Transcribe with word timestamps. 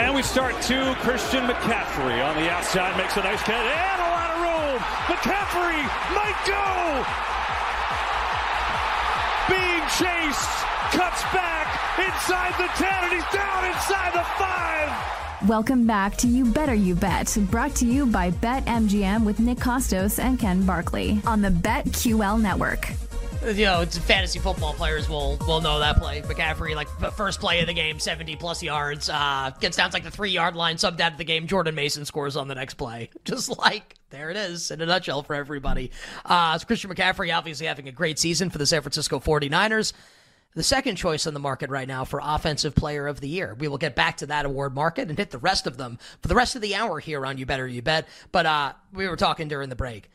And 0.00 0.14
we 0.14 0.22
start 0.22 0.54
to 0.62 0.94
Christian 1.00 1.44
McCaffrey 1.44 2.24
on 2.26 2.34
the 2.34 2.50
outside, 2.50 2.96
makes 2.96 3.18
a 3.18 3.20
nice 3.20 3.42
cut 3.42 3.54
and 3.54 4.00
a 4.00 4.08
lot 4.08 4.30
of 4.30 4.40
room. 4.40 4.80
McCaffrey 5.12 5.82
might 6.16 6.40
go. 6.48 7.04
Being 9.52 9.84
chased, 10.00 10.48
cuts 10.96 11.22
back 11.34 11.68
inside 11.98 12.54
the 12.56 12.68
10, 12.82 13.04
and 13.04 13.12
he's 13.12 13.30
down 13.30 13.66
inside 13.66 14.14
the 14.14 14.24
5. 15.42 15.48
Welcome 15.50 15.86
back 15.86 16.16
to 16.16 16.28
You 16.28 16.46
Better 16.46 16.74
You 16.74 16.94
Bet, 16.94 17.36
brought 17.50 17.74
to 17.76 17.84
you 17.84 18.06
by 18.06 18.30
BetMGM 18.30 19.26
with 19.26 19.38
Nick 19.38 19.58
Kostos 19.58 20.18
and 20.18 20.38
Ken 20.38 20.64
Barkley 20.64 21.20
on 21.26 21.42
the 21.42 21.50
BetQL 21.50 22.40
network. 22.40 22.90
You 23.42 23.64
know, 23.64 23.86
fantasy 23.86 24.38
football 24.38 24.74
players 24.74 25.08
will 25.08 25.38
will 25.46 25.62
know 25.62 25.78
that 25.78 25.96
play. 25.96 26.20
McCaffrey, 26.20 26.74
like 26.76 26.88
the 26.98 27.10
first 27.10 27.40
play 27.40 27.60
of 27.60 27.66
the 27.66 27.72
game, 27.72 27.98
seventy 27.98 28.36
plus 28.36 28.62
yards, 28.62 29.08
uh, 29.08 29.50
gets 29.60 29.78
down 29.78 29.88
to 29.88 29.96
like 29.96 30.04
the 30.04 30.10
three 30.10 30.30
yard 30.30 30.54
line, 30.56 30.76
subbed 30.76 31.00
out 31.00 31.12
of 31.12 31.18
the 31.18 31.24
game. 31.24 31.46
Jordan 31.46 31.74
Mason 31.74 32.04
scores 32.04 32.36
on 32.36 32.48
the 32.48 32.54
next 32.54 32.74
play. 32.74 33.08
Just 33.24 33.56
like 33.58 33.96
there 34.10 34.30
it 34.30 34.36
is 34.36 34.70
in 34.70 34.82
a 34.82 34.86
nutshell 34.86 35.22
for 35.22 35.34
everybody. 35.34 35.90
Uh, 36.24 36.58
so 36.58 36.66
Christian 36.66 36.90
McCaffrey 36.90 37.34
obviously 37.34 37.66
having 37.66 37.88
a 37.88 37.92
great 37.92 38.18
season 38.18 38.50
for 38.50 38.58
the 38.58 38.66
San 38.66 38.82
Francisco 38.82 39.18
49ers 39.18 39.94
the 40.54 40.62
second 40.62 40.96
choice 40.96 41.26
on 41.26 41.34
the 41.34 41.40
market 41.40 41.70
right 41.70 41.86
now 41.86 42.04
for 42.04 42.20
Offensive 42.22 42.74
Player 42.74 43.06
of 43.06 43.20
the 43.20 43.28
Year. 43.28 43.54
We 43.58 43.68
will 43.68 43.78
get 43.78 43.94
back 43.94 44.16
to 44.18 44.26
that 44.26 44.46
award 44.46 44.74
market 44.74 45.08
and 45.08 45.16
hit 45.16 45.30
the 45.30 45.38
rest 45.38 45.66
of 45.66 45.76
them 45.76 45.98
for 46.20 46.28
the 46.28 46.34
rest 46.34 46.56
of 46.56 46.62
the 46.62 46.74
hour 46.74 46.98
here 46.98 47.24
on 47.24 47.38
You 47.38 47.46
Better 47.46 47.68
You 47.68 47.82
Bet. 47.82 48.08
But 48.32 48.46
uh, 48.46 48.72
we 48.92 49.08
were 49.08 49.16
talking 49.16 49.48
during 49.48 49.68
the 49.68 49.76
break. 49.76 50.10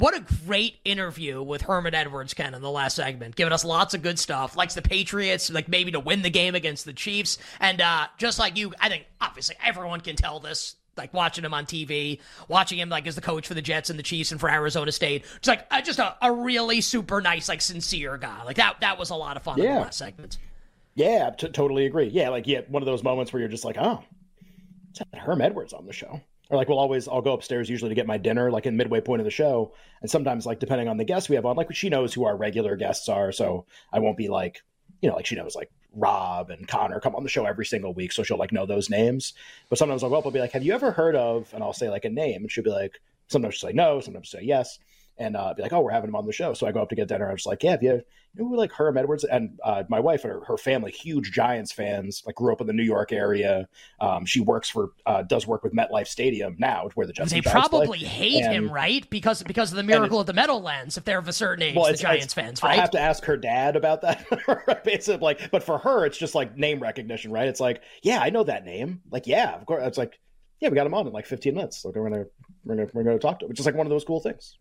What 0.00 0.16
a 0.16 0.24
great 0.46 0.78
interview 0.82 1.42
with 1.42 1.60
Herman 1.60 1.94
Edwards, 1.94 2.32
Ken, 2.32 2.54
in 2.54 2.62
the 2.62 2.70
last 2.70 2.96
segment, 2.96 3.36
giving 3.36 3.52
us 3.52 3.66
lots 3.66 3.92
of 3.92 4.00
good 4.00 4.18
stuff. 4.18 4.56
Likes 4.56 4.74
the 4.74 4.80
Patriots, 4.80 5.50
like 5.50 5.68
maybe 5.68 5.92
to 5.92 6.00
win 6.00 6.22
the 6.22 6.30
game 6.30 6.54
against 6.54 6.86
the 6.86 6.94
Chiefs. 6.94 7.36
And 7.60 7.82
uh, 7.82 8.06
just 8.16 8.38
like 8.38 8.56
you, 8.56 8.72
I 8.80 8.88
think 8.88 9.04
obviously 9.20 9.56
everyone 9.62 10.00
can 10.00 10.16
tell 10.16 10.40
this 10.40 10.76
like 10.96 11.12
watching 11.12 11.44
him 11.44 11.52
on 11.52 11.66
TV, 11.66 12.18
watching 12.48 12.78
him 12.78 12.88
like 12.88 13.06
as 13.06 13.14
the 13.14 13.20
coach 13.20 13.46
for 13.46 13.52
the 13.52 13.60
Jets 13.60 13.90
and 13.90 13.98
the 13.98 14.02
Chiefs 14.02 14.32
and 14.32 14.40
for 14.40 14.50
Arizona 14.50 14.90
State. 14.90 15.26
It's 15.36 15.48
like 15.48 15.66
uh, 15.70 15.82
just 15.82 15.98
a, 15.98 16.16
a 16.22 16.32
really 16.32 16.80
super 16.80 17.20
nice, 17.20 17.50
like 17.50 17.60
sincere 17.60 18.16
guy. 18.16 18.42
Like 18.44 18.56
that 18.56 18.80
that 18.80 18.98
was 18.98 19.10
a 19.10 19.16
lot 19.16 19.36
of 19.36 19.42
fun 19.42 19.58
yeah. 19.58 19.64
in 19.64 19.74
the 19.74 19.80
last 19.82 19.98
segment. 19.98 20.38
Yeah, 20.94 21.28
t- 21.28 21.48
totally 21.48 21.84
agree. 21.84 22.08
Yeah, 22.08 22.30
like 22.30 22.46
yeah, 22.46 22.62
one 22.68 22.82
of 22.82 22.86
those 22.86 23.02
moments 23.02 23.34
where 23.34 23.40
you're 23.40 23.50
just 23.50 23.66
like, 23.66 23.76
oh, 23.78 24.02
it's 24.92 25.02
Herm 25.12 25.42
Edwards 25.42 25.74
on 25.74 25.84
the 25.84 25.92
show. 25.92 26.22
Or 26.50 26.56
like 26.56 26.68
we'll 26.68 26.78
always 26.78 27.08
I'll 27.08 27.22
go 27.22 27.32
upstairs 27.32 27.70
usually 27.70 27.90
to 27.90 27.94
get 27.94 28.06
my 28.06 28.18
dinner, 28.18 28.50
like 28.50 28.66
in 28.66 28.76
midway 28.76 29.00
point 29.00 29.20
of 29.20 29.24
the 29.24 29.30
show. 29.30 29.72
And 30.02 30.10
sometimes 30.10 30.46
like 30.46 30.58
depending 30.58 30.88
on 30.88 30.96
the 30.96 31.04
guests 31.04 31.28
we 31.28 31.36
have 31.36 31.46
on, 31.46 31.56
like 31.56 31.72
she 31.74 31.88
knows 31.88 32.12
who 32.12 32.24
our 32.24 32.36
regular 32.36 32.76
guests 32.76 33.08
are, 33.08 33.32
so 33.32 33.66
I 33.92 34.00
won't 34.00 34.16
be 34.16 34.28
like, 34.28 34.62
you 35.00 35.08
know, 35.08 35.16
like 35.16 35.26
she 35.26 35.36
knows 35.36 35.54
like 35.54 35.70
Rob 35.94 36.50
and 36.50 36.68
Connor 36.68 37.00
come 37.00 37.14
on 37.14 37.22
the 37.22 37.28
show 37.28 37.46
every 37.46 37.66
single 37.66 37.94
week, 37.94 38.12
so 38.12 38.22
she'll 38.22 38.36
like 38.36 38.52
know 38.52 38.66
those 38.66 38.90
names. 38.90 39.32
But 39.68 39.78
sometimes 39.78 40.02
I'll 40.02 40.10
go 40.10 40.16
up, 40.16 40.26
I'll 40.26 40.32
be 40.32 40.40
like, 40.40 40.52
"Have 40.52 40.64
you 40.64 40.74
ever 40.74 40.90
heard 40.92 41.16
of?" 41.16 41.52
And 41.54 41.62
I'll 41.62 41.72
say 41.72 41.88
like 41.88 42.04
a 42.04 42.10
name, 42.10 42.42
and 42.42 42.50
she'll 42.50 42.64
be 42.64 42.70
like, 42.70 43.00
sometimes 43.28 43.54
she'll 43.54 43.70
say 43.70 43.74
no, 43.74 44.00
sometimes 44.00 44.28
she'll 44.28 44.40
say 44.40 44.46
yes 44.46 44.78
and 45.20 45.36
uh, 45.36 45.52
be 45.54 45.62
like, 45.62 45.72
"Oh, 45.72 45.82
we're 45.82 45.90
having 45.90 46.08
him 46.08 46.16
on 46.16 46.26
the 46.26 46.32
show." 46.32 46.54
So 46.54 46.66
I 46.66 46.72
go 46.72 46.80
up 46.80 46.88
to 46.88 46.96
get 46.96 47.06
dinner. 47.06 47.28
I'm 47.28 47.36
just 47.36 47.46
like, 47.46 47.62
"Yeah, 47.62 47.72
have 47.72 47.82
you, 47.82 47.92
you 47.92 48.02
know 48.42 48.48
who 48.48 48.56
like 48.56 48.72
Herm 48.72 48.96
Edwards?" 48.96 49.22
And 49.24 49.60
uh, 49.62 49.84
my 49.88 50.00
wife 50.00 50.24
and 50.24 50.32
her, 50.32 50.44
her, 50.46 50.56
family, 50.56 50.90
huge 50.90 51.30
Giants 51.30 51.70
fans. 51.70 52.22
Like, 52.24 52.36
grew 52.36 52.52
up 52.52 52.60
in 52.62 52.66
the 52.66 52.72
New 52.72 52.82
York 52.82 53.12
area. 53.12 53.68
Um, 54.00 54.24
she 54.24 54.40
works 54.40 54.70
for, 54.70 54.92
uh, 55.04 55.22
does 55.22 55.46
work 55.46 55.62
with 55.62 55.74
MetLife 55.74 56.06
Stadium 56.06 56.56
now, 56.58 56.88
where 56.94 57.06
the 57.06 57.12
Jets. 57.12 57.30
They 57.30 57.42
probably 57.42 57.86
play. 57.86 57.98
hate 57.98 58.44
and, 58.44 58.52
him, 58.52 58.72
right? 58.72 59.08
Because 59.10 59.42
because 59.42 59.70
of 59.70 59.76
the 59.76 59.82
miracle 59.82 60.18
of 60.18 60.26
the 60.26 60.32
Meadowlands. 60.32 60.96
If 60.96 61.04
they're 61.04 61.18
of 61.18 61.28
a 61.28 61.32
certain 61.34 61.62
age, 61.62 61.76
well, 61.76 61.90
the 61.90 61.98
Giants 61.98 62.32
fans, 62.32 62.62
right? 62.62 62.78
I 62.78 62.80
have 62.80 62.90
to 62.92 63.00
ask 63.00 63.22
her 63.26 63.36
dad 63.36 63.76
about 63.76 64.00
that. 64.00 64.24
Basically, 64.84 65.20
like, 65.20 65.50
but 65.50 65.62
for 65.62 65.78
her, 65.78 66.06
it's 66.06 66.18
just 66.18 66.34
like 66.34 66.56
name 66.56 66.80
recognition, 66.80 67.30
right? 67.30 67.46
It's 67.46 67.60
like, 67.60 67.82
yeah, 68.02 68.20
I 68.20 68.30
know 68.30 68.44
that 68.44 68.64
name. 68.64 69.02
Like, 69.10 69.26
yeah, 69.26 69.54
of 69.54 69.66
course. 69.66 69.82
It's 69.84 69.98
like, 69.98 70.18
yeah, 70.60 70.70
we 70.70 70.74
got 70.74 70.86
him 70.86 70.94
on 70.94 71.06
in 71.06 71.12
like 71.12 71.26
15 71.26 71.54
minutes. 71.54 71.84
Like, 71.84 71.94
we're 71.94 72.08
gonna 72.08 72.24
we're 72.64 72.76
gonna 72.76 72.88
we're 72.94 73.04
gonna 73.04 73.18
talk 73.18 73.38
to 73.40 73.44
him, 73.44 73.50
which 73.50 73.60
is 73.60 73.66
like 73.66 73.74
one 73.74 73.86
of 73.86 73.90
those 73.90 74.04
cool 74.04 74.20
things. 74.20 74.56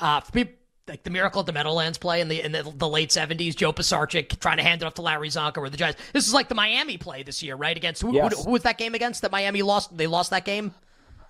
Uh, 0.00 0.20
for 0.20 0.32
people 0.32 0.54
like 0.88 1.04
the 1.04 1.10
Miracle 1.10 1.40
at 1.40 1.46
the 1.46 1.52
Meadowlands 1.52 1.98
play 1.98 2.20
in 2.20 2.28
the 2.28 2.42
in 2.42 2.52
the, 2.52 2.62
the 2.76 2.88
late 2.88 3.12
seventies, 3.12 3.54
Joe 3.54 3.72
Pisarcik 3.72 4.38
trying 4.40 4.56
to 4.56 4.62
hand 4.62 4.82
it 4.82 4.84
off 4.84 4.94
to 4.94 5.02
Larry 5.02 5.28
Csonka 5.28 5.58
or 5.58 5.70
the 5.70 5.76
Giants. 5.76 6.00
This 6.12 6.26
is 6.26 6.34
like 6.34 6.48
the 6.48 6.54
Miami 6.54 6.96
play 6.96 7.22
this 7.22 7.42
year, 7.42 7.56
right? 7.56 7.76
Against 7.76 8.02
who, 8.02 8.12
yes. 8.12 8.36
who, 8.36 8.44
who 8.44 8.50
was 8.50 8.62
that 8.64 8.76
game 8.76 8.94
against? 8.94 9.22
That 9.22 9.30
Miami 9.30 9.62
lost. 9.62 9.96
They 9.96 10.06
lost 10.06 10.30
that 10.30 10.44
game. 10.44 10.74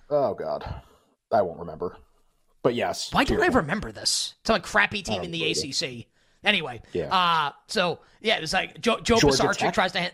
Oh 0.09 0.33
God, 0.33 0.81
I 1.31 1.41
won't 1.41 1.59
remember. 1.59 1.97
But 2.63 2.75
yes. 2.75 3.13
Why 3.13 3.23
don't 3.23 3.41
I 3.41 3.47
remember 3.47 3.91
this? 3.91 4.35
It's 4.41 4.49
like 4.49 4.63
crappy 4.63 5.01
team 5.01 5.23
in 5.23 5.31
the 5.31 5.51
ACC. 5.51 6.07
Anyway, 6.43 6.81
yeah. 6.93 7.13
Uh, 7.13 7.51
so 7.67 7.99
yeah, 8.21 8.37
it 8.37 8.41
was 8.41 8.53
like 8.53 8.79
Joe, 8.81 8.99
Joe 8.99 9.17
Pisarcik 9.17 9.73
tries 9.73 9.91
to. 9.93 9.99
Hand, 9.99 10.13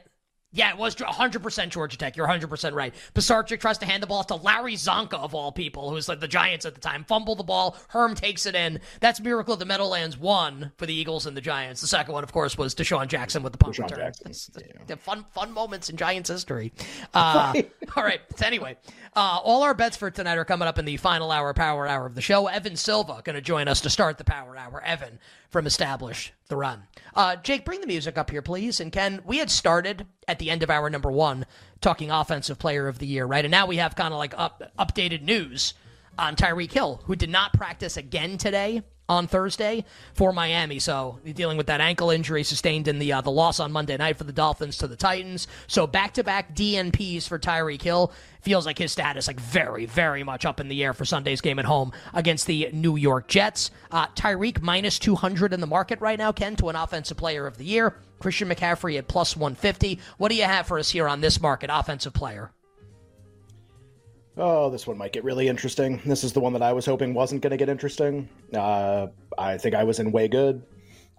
yeah, 0.53 0.71
it 0.71 0.77
was 0.77 0.95
100% 0.95 1.69
Georgia 1.69 1.97
Tech. 1.97 2.15
You're 2.15 2.27
100% 2.27 2.73
right. 2.73 2.93
Pisarcik 3.13 3.59
tries 3.59 3.77
to 3.79 3.85
hand 3.85 4.01
the 4.01 4.07
ball 4.07 4.19
off 4.19 4.27
to 4.27 4.35
Larry 4.35 4.75
Csonka, 4.75 5.15
of 5.15 5.35
all 5.35 5.51
people, 5.51 5.89
who's 5.89 6.07
like 6.07 6.21
the 6.21 6.27
Giants 6.27 6.65
at 6.65 6.73
the 6.73 6.79
time. 6.79 7.03
Fumble 7.03 7.35
the 7.35 7.43
ball. 7.43 7.75
Herm 7.89 8.15
takes 8.15 8.45
it 8.45 8.55
in. 8.55 8.79
That's 9.01 9.19
Miracle 9.19 9.53
of 9.53 9.59
the 9.59 9.65
Meadowlands 9.65 10.17
one 10.17 10.71
for 10.77 10.85
the 10.85 10.93
Eagles 10.93 11.25
and 11.25 11.35
the 11.35 11.41
Giants. 11.41 11.81
The 11.81 11.87
second 11.87 12.13
one, 12.13 12.23
of 12.23 12.31
course, 12.31 12.57
was 12.57 12.73
DeSean 12.73 13.07
Jackson 13.07 13.43
with 13.43 13.51
the 13.51 13.57
punt 13.57 13.75
DeSean 13.75 13.83
return. 13.83 13.99
Jackson, 13.99 14.53
yeah. 14.57 14.83
the 14.87 14.95
fun, 14.95 15.25
fun 15.33 15.51
moments 15.51 15.89
in 15.89 15.97
Giants 15.97 16.29
history. 16.29 16.71
Uh, 17.13 17.53
all 17.97 18.03
right. 18.03 18.21
So 18.37 18.45
anyway, 18.45 18.77
uh, 19.17 19.39
all 19.43 19.63
our 19.63 19.73
bets 19.73 19.97
for 19.97 20.09
tonight 20.09 20.37
are 20.37 20.45
coming 20.45 20.67
up 20.67 20.79
in 20.79 20.85
the 20.85 20.95
final 20.95 21.29
hour, 21.29 21.53
power 21.53 21.87
hour 21.87 22.05
of 22.05 22.15
the 22.15 22.21
show. 22.21 22.47
Evan 22.47 22.77
Silva 22.77 23.21
going 23.25 23.35
to 23.35 23.41
join 23.41 23.67
us 23.67 23.81
to 23.81 23.89
start 23.89 24.17
the 24.17 24.23
power 24.23 24.55
hour. 24.55 24.81
Evan 24.81 25.19
from 25.49 25.67
Establish 25.67 26.33
the 26.47 26.57
Run. 26.57 26.83
Uh, 27.15 27.35
Jake, 27.37 27.65
bring 27.65 27.81
the 27.81 27.87
music 27.87 28.17
up 28.17 28.29
here, 28.29 28.41
please. 28.41 28.79
And 28.79 28.91
Ken, 28.91 29.21
we 29.25 29.37
had 29.37 29.49
started 29.49 30.05
at 30.27 30.39
the 30.39 30.49
end 30.49 30.63
of 30.63 30.69
our 30.69 30.89
number 30.89 31.11
one 31.11 31.45
talking 31.81 32.11
offensive 32.11 32.59
player 32.59 32.87
of 32.87 32.99
the 32.99 33.07
year, 33.07 33.25
right? 33.25 33.45
And 33.45 33.51
now 33.51 33.65
we 33.65 33.77
have 33.77 33.95
kind 33.95 34.13
of 34.13 34.17
like 34.17 34.33
up, 34.37 34.63
updated 34.77 35.21
news 35.21 35.73
on 36.17 36.35
Tyreek 36.35 36.71
Hill, 36.71 37.01
who 37.05 37.15
did 37.15 37.29
not 37.29 37.53
practice 37.53 37.97
again 37.97 38.37
today 38.37 38.81
on 39.09 39.27
Thursday 39.27 39.85
for 40.13 40.33
Miami. 40.33 40.79
So 40.79 41.19
dealing 41.33 41.57
with 41.57 41.67
that 41.67 41.81
ankle 41.81 42.09
injury 42.09 42.43
sustained 42.43 42.87
in 42.87 42.99
the 42.99 43.13
uh, 43.13 43.21
the 43.21 43.31
loss 43.31 43.59
on 43.59 43.71
Monday 43.71 43.97
night 43.97 44.17
for 44.17 44.23
the 44.23 44.33
Dolphins 44.33 44.77
to 44.79 44.87
the 44.87 44.95
Titans. 44.95 45.47
So 45.67 45.87
back 45.87 46.13
to 46.15 46.23
back 46.23 46.55
DNPs 46.55 47.27
for 47.27 47.39
Tyreek 47.39 47.81
Hill. 47.81 48.11
Feels 48.41 48.65
like 48.65 48.77
his 48.77 48.91
status 48.91 49.27
like 49.27 49.39
very 49.39 49.85
very 49.85 50.23
much 50.23 50.45
up 50.45 50.59
in 50.59 50.67
the 50.67 50.83
air 50.83 50.93
for 50.93 51.05
Sunday's 51.05 51.41
game 51.41 51.59
at 51.59 51.65
home 51.65 51.91
against 52.13 52.47
the 52.47 52.69
New 52.73 52.95
York 52.95 53.27
Jets. 53.27 53.71
Uh, 53.91 54.07
Tyreek 54.07 54.61
minus 54.61 54.99
200 54.99 55.53
in 55.53 55.61
the 55.61 55.67
market 55.67 55.99
right 56.01 56.17
now, 56.17 56.31
Ken, 56.31 56.55
to 56.57 56.69
an 56.69 56.75
offensive 56.75 57.17
player 57.17 57.47
of 57.47 57.57
the 57.57 57.65
year. 57.65 57.95
Christian 58.19 58.49
McCaffrey 58.49 58.97
at 58.97 59.07
plus 59.07 59.35
150. 59.37 59.99
What 60.17 60.29
do 60.29 60.35
you 60.35 60.43
have 60.43 60.67
for 60.67 60.79
us 60.79 60.89
here 60.89 61.07
on 61.07 61.21
this 61.21 61.39
market, 61.39 61.69
offensive 61.71 62.13
player? 62.13 62.51
Oh, 64.39 64.69
this 64.69 64.85
one 64.85 64.99
might 64.99 65.13
get 65.13 65.23
really 65.23 65.47
interesting. 65.47 65.99
This 66.05 66.23
is 66.23 66.33
the 66.33 66.39
one 66.39 66.53
that 66.53 66.61
I 66.61 66.73
was 66.73 66.85
hoping 66.85 67.13
wasn't 67.13 67.41
going 67.41 67.51
to 67.51 67.57
get 67.57 67.69
interesting. 67.69 68.29
Uh, 68.53 69.07
I 69.37 69.57
think 69.57 69.73
I 69.73 69.83
was 69.83 69.99
in 69.99 70.11
way 70.11 70.27
good. 70.27 70.63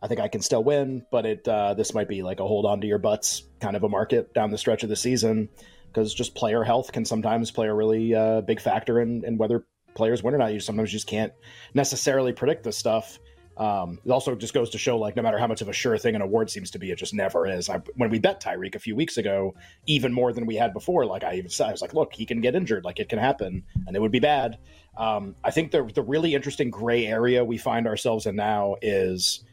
I 0.00 0.06
think 0.06 0.20
I 0.20 0.28
can 0.28 0.40
still 0.40 0.62
win, 0.62 1.04
but 1.10 1.26
it 1.26 1.48
uh, 1.48 1.74
this 1.74 1.92
might 1.92 2.08
be 2.08 2.22
like 2.22 2.38
a 2.38 2.46
hold 2.46 2.64
on 2.64 2.80
to 2.80 2.86
your 2.86 2.98
butts 2.98 3.42
kind 3.60 3.74
of 3.74 3.82
a 3.82 3.88
market 3.88 4.32
down 4.32 4.50
the 4.50 4.58
stretch 4.58 4.84
of 4.84 4.88
the 4.88 4.94
season 4.94 5.48
because 5.88 6.14
just 6.14 6.36
player 6.36 6.62
health 6.62 6.92
can 6.92 7.04
sometimes 7.04 7.50
play 7.50 7.66
a 7.66 7.74
really 7.74 8.14
uh, 8.14 8.40
big 8.42 8.60
factor 8.60 9.00
in, 9.00 9.24
in 9.24 9.36
whether 9.36 9.66
players 9.94 10.22
win 10.22 10.34
or 10.34 10.38
not. 10.38 10.52
You 10.52 10.60
sometimes 10.60 10.92
just 10.92 11.08
can't 11.08 11.32
necessarily 11.74 12.32
predict 12.32 12.62
this 12.62 12.76
stuff. 12.76 13.18
Um, 13.58 13.98
it 14.04 14.10
also 14.10 14.36
just 14.36 14.54
goes 14.54 14.70
to 14.70 14.78
show, 14.78 14.96
like, 14.96 15.16
no 15.16 15.22
matter 15.22 15.36
how 15.36 15.48
much 15.48 15.60
of 15.62 15.68
a 15.68 15.72
sure 15.72 15.98
thing 15.98 16.14
an 16.14 16.22
award 16.22 16.48
seems 16.48 16.70
to 16.70 16.78
be, 16.78 16.92
it 16.92 16.96
just 16.96 17.12
never 17.12 17.44
is. 17.44 17.68
I, 17.68 17.78
when 17.96 18.08
we 18.08 18.20
bet 18.20 18.40
Tyreek 18.40 18.76
a 18.76 18.78
few 18.78 18.94
weeks 18.94 19.18
ago, 19.18 19.56
even 19.86 20.12
more 20.12 20.32
than 20.32 20.46
we 20.46 20.54
had 20.54 20.72
before, 20.72 21.04
like 21.04 21.24
I 21.24 21.34
even 21.34 21.50
said, 21.50 21.66
I 21.66 21.72
was 21.72 21.82
like, 21.82 21.92
look, 21.92 22.14
he 22.14 22.24
can 22.24 22.40
get 22.40 22.54
injured, 22.54 22.84
like 22.84 23.00
it 23.00 23.08
can 23.08 23.18
happen, 23.18 23.64
and 23.86 23.96
it 23.96 24.00
would 24.00 24.12
be 24.12 24.20
bad. 24.20 24.58
Um, 24.96 25.34
I 25.42 25.50
think 25.50 25.72
the 25.72 25.82
the 25.92 26.02
really 26.02 26.34
interesting 26.34 26.70
gray 26.70 27.06
area 27.06 27.44
we 27.44 27.58
find 27.58 27.86
ourselves 27.88 28.26
in 28.26 28.36
now 28.36 28.76
is, 28.80 29.44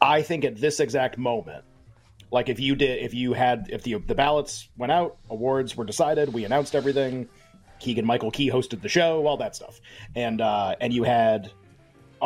I 0.00 0.22
think 0.22 0.44
at 0.44 0.56
this 0.56 0.80
exact 0.80 1.18
moment, 1.18 1.64
like 2.30 2.48
if 2.48 2.58
you 2.58 2.74
did, 2.76 3.02
if 3.02 3.12
you 3.12 3.34
had, 3.34 3.68
if 3.70 3.82
the 3.82 3.94
the 3.94 4.14
ballots 4.14 4.68
went 4.78 4.92
out, 4.92 5.18
awards 5.28 5.76
were 5.76 5.84
decided, 5.84 6.32
we 6.32 6.44
announced 6.44 6.74
everything. 6.74 7.28
Keegan 7.78 8.06
Michael 8.06 8.30
Key 8.30 8.50
hosted 8.50 8.80
the 8.80 8.88
show, 8.88 9.26
all 9.26 9.36
that 9.36 9.54
stuff, 9.54 9.80
and 10.16 10.40
uh, 10.40 10.76
and 10.80 10.92
you 10.94 11.02
had 11.02 11.50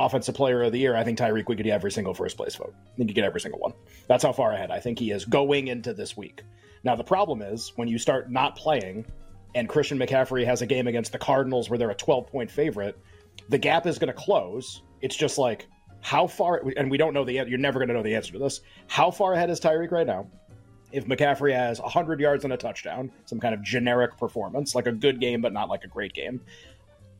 offensive 0.05 0.35
player 0.35 0.63
of 0.63 0.73
the 0.73 0.79
year, 0.79 0.97
I 0.97 1.05
think 1.05 1.19
Tyreek 1.19 1.49
would 1.49 1.59
get 1.59 1.67
every 1.67 1.91
single 1.91 2.15
first 2.15 2.37
place 2.37 2.55
vote. 2.57 2.75
I 2.93 2.97
think 2.97 3.11
you 3.11 3.15
get 3.15 3.25
every 3.25 3.41
single 3.41 3.61
one. 3.61 3.73
That's 4.07 4.25
how 4.25 4.33
far 4.33 4.53
ahead 4.53 4.71
I 4.71 4.81
think 4.81 4.99
he 4.99 5.11
is 5.11 5.25
going 5.25 5.69
into 5.69 5.93
this 5.93 6.17
week. 6.17 6.43
Now 6.85 6.95
the 6.95 7.05
problem 7.05 7.43
is 7.43 7.73
when 7.77 7.89
you 7.89 7.99
start 7.99 8.31
not 8.31 8.57
playing, 8.57 9.05
and 9.55 9.69
Christian 9.69 9.99
McCaffrey 9.99 10.45
has 10.45 10.63
a 10.63 10.67
game 10.67 10.87
against 10.87 11.13
the 11.13 11.19
Cardinals 11.19 11.71
where 11.71 11.79
they're 11.79 11.91
a 11.91 11.95
12 11.95 12.27
point 12.27 12.51
favorite, 12.51 12.99
the 13.49 13.59
gap 13.59 13.87
is 13.87 13.99
going 13.99 14.09
to 14.09 14.19
close. 14.19 14.83
It's 15.01 15.17
just 15.17 15.39
like 15.39 15.67
how 16.01 16.27
far, 16.27 16.63
and 16.77 16.91
we 16.91 16.97
don't 16.97 17.15
know 17.15 17.25
the 17.25 17.33
you're 17.33 17.59
never 17.59 17.79
going 17.79 17.89
to 17.89 17.95
know 17.95 18.03
the 18.03 18.15
answer 18.15 18.33
to 18.33 18.39
this. 18.39 18.61
How 18.87 19.11
far 19.11 19.33
ahead 19.35 19.51
is 19.51 19.61
Tyreek 19.61 19.91
right 19.91 20.07
now? 20.07 20.29
If 20.93 21.07
McCaffrey 21.07 21.55
has 21.55 21.81
100 21.81 22.21
yards 22.21 22.45
and 22.45 22.53
a 22.53 22.57
touchdown, 22.57 23.11
some 23.27 23.41
kind 23.41 23.55
of 23.55 23.63
generic 23.63 24.17
performance, 24.17 24.75
like 24.75 24.87
a 24.87 24.93
good 24.93 25.21
game 25.21 25.41
but 25.41 25.53
not 25.53 25.69
like 25.69 25.85
a 25.85 25.89
great 25.89 26.15
game, 26.15 26.41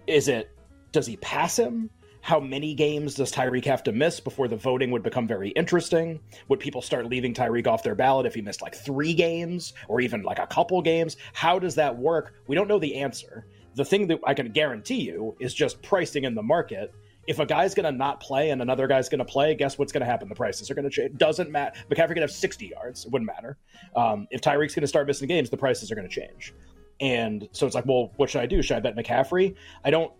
is 0.07 0.29
it 0.29 0.51
does 0.93 1.07
he 1.07 1.17
pass 1.19 1.59
him? 1.59 1.91
How 2.29 2.39
many 2.39 2.75
games 2.75 3.15
does 3.15 3.33
Tyreek 3.33 3.65
have 3.65 3.83
to 3.85 3.91
miss 3.91 4.21
before 4.21 4.49
the 4.49 4.57
voting 4.57 4.91
would 4.91 5.03
become 5.03 5.27
very 5.27 5.49
interesting? 5.53 6.21
Would 6.49 6.61
people 6.61 6.83
start 6.83 7.07
leaving 7.07 7.33
Tyreek 7.33 7.67
off 7.67 7.83
their 7.83 7.95
ballot 7.95 8.27
if 8.27 8.35
he 8.35 8.43
missed 8.43 8.61
like 8.61 8.75
three 8.75 9.15
games 9.15 9.73
or 9.89 10.03
even 10.03 10.23
like 10.23 10.39
a 10.39 10.47
couple 10.47 10.83
games? 10.83 11.17
How 11.33 11.59
does 11.59 11.75
that 11.77 11.97
work? 11.97 12.35
We 12.47 12.55
don't 12.55 12.69
know 12.69 12.79
the 12.79 12.97
answer. 12.97 13.47
The 13.77 13.85
thing 13.85 14.09
that 14.09 14.21
I 14.27 14.35
can 14.35 14.53
guarantee 14.53 15.01
you 15.01 15.39
is 15.41 15.55
just 15.55 15.81
pricing 15.81 16.25
in 16.25 16.35
the 16.35 16.43
market. 16.43 16.93
If 17.27 17.39
a 17.39 17.47
guy's 17.47 17.75
going 17.75 17.91
to 17.91 17.97
not 17.97 18.21
play 18.21 18.51
and 18.51 18.61
another 18.61 18.87
guy's 18.87 19.09
going 19.09 19.21
to 19.21 19.25
play, 19.25 19.55
guess 19.55 19.79
what's 19.79 19.91
going 19.91 20.03
to 20.03 20.07
happen? 20.07 20.29
The 20.29 20.35
prices 20.35 20.71
are 20.71 20.75
going 20.75 20.85
to 20.85 20.91
change. 20.91 21.17
Doesn't 21.17 21.51
matter. 21.51 21.81
McCaffrey 21.91 22.09
could 22.09 22.19
have 22.19 22.31
60 22.31 22.67
yards. 22.67 23.07
It 23.07 23.11
wouldn't 23.11 23.27
matter. 23.27 23.57
Um, 23.97 24.29
if 24.31 24.43
Tyreek's 24.43 24.75
going 24.75 24.83
to 24.83 24.87
start 24.87 25.07
missing 25.07 25.29
games, 25.29 25.49
the 25.49 25.57
prices 25.57 25.91
are 25.91 25.95
going 25.95 26.07
to 26.07 26.15
change. 26.15 26.53
And 27.01 27.49
so 27.53 27.65
it's 27.65 27.75
like, 27.75 27.87
well, 27.87 28.13
what 28.17 28.29
should 28.29 28.43
I 28.43 28.47
do? 28.47 28.61
Should 28.61 28.77
I 28.77 28.81
bet 28.81 28.97
McCaffrey? 28.97 29.55
I 29.83 29.91
don't 29.91 30.13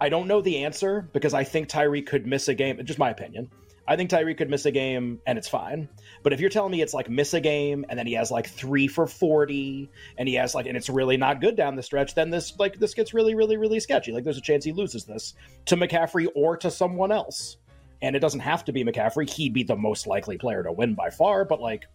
I 0.00 0.08
don't 0.08 0.28
know 0.28 0.40
the 0.40 0.64
answer 0.64 1.08
because 1.12 1.34
I 1.34 1.44
think 1.44 1.68
Tyree 1.68 2.02
could 2.02 2.26
miss 2.26 2.48
a 2.48 2.54
game. 2.54 2.84
Just 2.84 2.98
my 2.98 3.10
opinion. 3.10 3.50
I 3.88 3.96
think 3.96 4.10
Tyree 4.10 4.34
could 4.34 4.50
miss 4.50 4.66
a 4.66 4.70
game 4.70 5.18
and 5.26 5.38
it's 5.38 5.48
fine. 5.48 5.88
But 6.22 6.34
if 6.34 6.40
you're 6.40 6.50
telling 6.50 6.70
me 6.70 6.82
it's 6.82 6.92
like 6.92 7.08
miss 7.08 7.32
a 7.32 7.40
game 7.40 7.86
and 7.88 7.98
then 7.98 8.06
he 8.06 8.12
has 8.12 8.30
like 8.30 8.46
three 8.46 8.86
for 8.86 9.06
forty 9.06 9.90
and 10.18 10.28
he 10.28 10.34
has 10.34 10.54
like 10.54 10.66
and 10.66 10.76
it's 10.76 10.90
really 10.90 11.16
not 11.16 11.40
good 11.40 11.56
down 11.56 11.74
the 11.74 11.82
stretch, 11.82 12.14
then 12.14 12.28
this 12.28 12.56
like 12.58 12.78
this 12.78 12.92
gets 12.92 13.14
really, 13.14 13.34
really, 13.34 13.56
really 13.56 13.80
sketchy. 13.80 14.12
Like 14.12 14.24
there's 14.24 14.36
a 14.36 14.42
chance 14.42 14.62
he 14.62 14.72
loses 14.72 15.04
this 15.04 15.34
to 15.64 15.76
McCaffrey 15.76 16.28
or 16.36 16.56
to 16.58 16.70
someone 16.70 17.10
else. 17.10 17.56
And 18.02 18.14
it 18.14 18.20
doesn't 18.20 18.40
have 18.40 18.64
to 18.66 18.72
be 18.72 18.84
McCaffrey. 18.84 19.28
He'd 19.28 19.54
be 19.54 19.64
the 19.64 19.74
most 19.74 20.06
likely 20.06 20.36
player 20.36 20.62
to 20.62 20.70
win 20.70 20.94
by 20.94 21.08
far, 21.08 21.46
but 21.46 21.60
like 21.60 21.86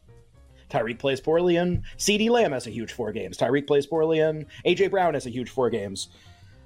Tyreek 0.71 0.97
plays 0.97 1.21
poorly 1.21 1.57
and 1.57 1.83
CeeDee 1.97 2.31
Lamb 2.31 2.53
has 2.53 2.65
a 2.65 2.71
huge 2.71 2.91
four 2.91 3.11
games. 3.11 3.37
Tyreek 3.37 3.67
plays 3.67 3.85
poorly 3.85 4.19
and 4.19 4.47
AJ 4.65 4.89
Brown 4.89 5.13
has 5.13 5.27
a 5.27 5.29
huge 5.29 5.49
four 5.49 5.69
games. 5.69 6.09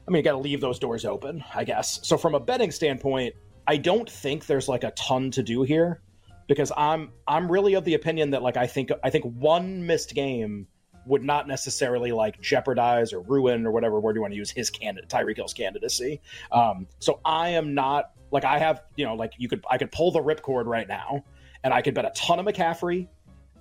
I 0.07 0.11
mean, 0.11 0.19
you 0.19 0.23
got 0.23 0.31
to 0.33 0.37
leave 0.37 0.61
those 0.61 0.79
doors 0.79 1.03
open, 1.05 1.43
I 1.53 1.63
guess. 1.63 1.99
So 2.03 2.17
from 2.17 2.33
a 2.33 2.39
betting 2.39 2.71
standpoint, 2.71 3.35
I 3.67 3.77
don't 3.77 4.09
think 4.09 4.45
there's 4.45 4.69
like 4.69 4.83
a 4.83 4.91
ton 4.91 5.31
to 5.31 5.43
do 5.43 5.63
here 5.63 6.01
because 6.47 6.71
I'm 6.77 7.11
I'm 7.27 7.51
really 7.51 7.73
of 7.73 7.83
the 7.83 7.93
opinion 7.95 8.31
that 8.31 8.41
like 8.41 8.55
I 8.55 8.67
think 8.67 8.91
I 9.03 9.09
think 9.09 9.25
one 9.25 9.85
missed 9.85 10.15
game 10.15 10.67
would 11.05 11.23
not 11.23 11.47
necessarily 11.47 12.11
like 12.11 12.39
jeopardize 12.41 13.13
or 13.13 13.21
ruin 13.21 13.65
or 13.65 13.71
whatever 13.71 13.99
word 13.99 14.15
you 14.15 14.21
want 14.21 14.33
to 14.33 14.37
use 14.37 14.49
his 14.49 14.69
candidate 14.69 15.09
Tyreek 15.09 15.35
Hill's 15.35 15.53
candidacy. 15.53 16.21
Um, 16.51 16.87
so 16.99 17.19
I 17.25 17.49
am 17.49 17.73
not 17.73 18.11
like 18.31 18.45
I 18.45 18.59
have 18.59 18.83
you 18.95 19.05
know 19.05 19.15
like 19.15 19.33
you 19.37 19.49
could 19.49 19.65
I 19.69 19.77
could 19.77 19.91
pull 19.91 20.11
the 20.11 20.21
ripcord 20.21 20.65
right 20.65 20.87
now 20.87 21.25
and 21.63 21.73
I 21.73 21.81
could 21.81 21.93
bet 21.93 22.05
a 22.05 22.11
ton 22.15 22.39
of 22.39 22.45
McCaffrey 22.45 23.09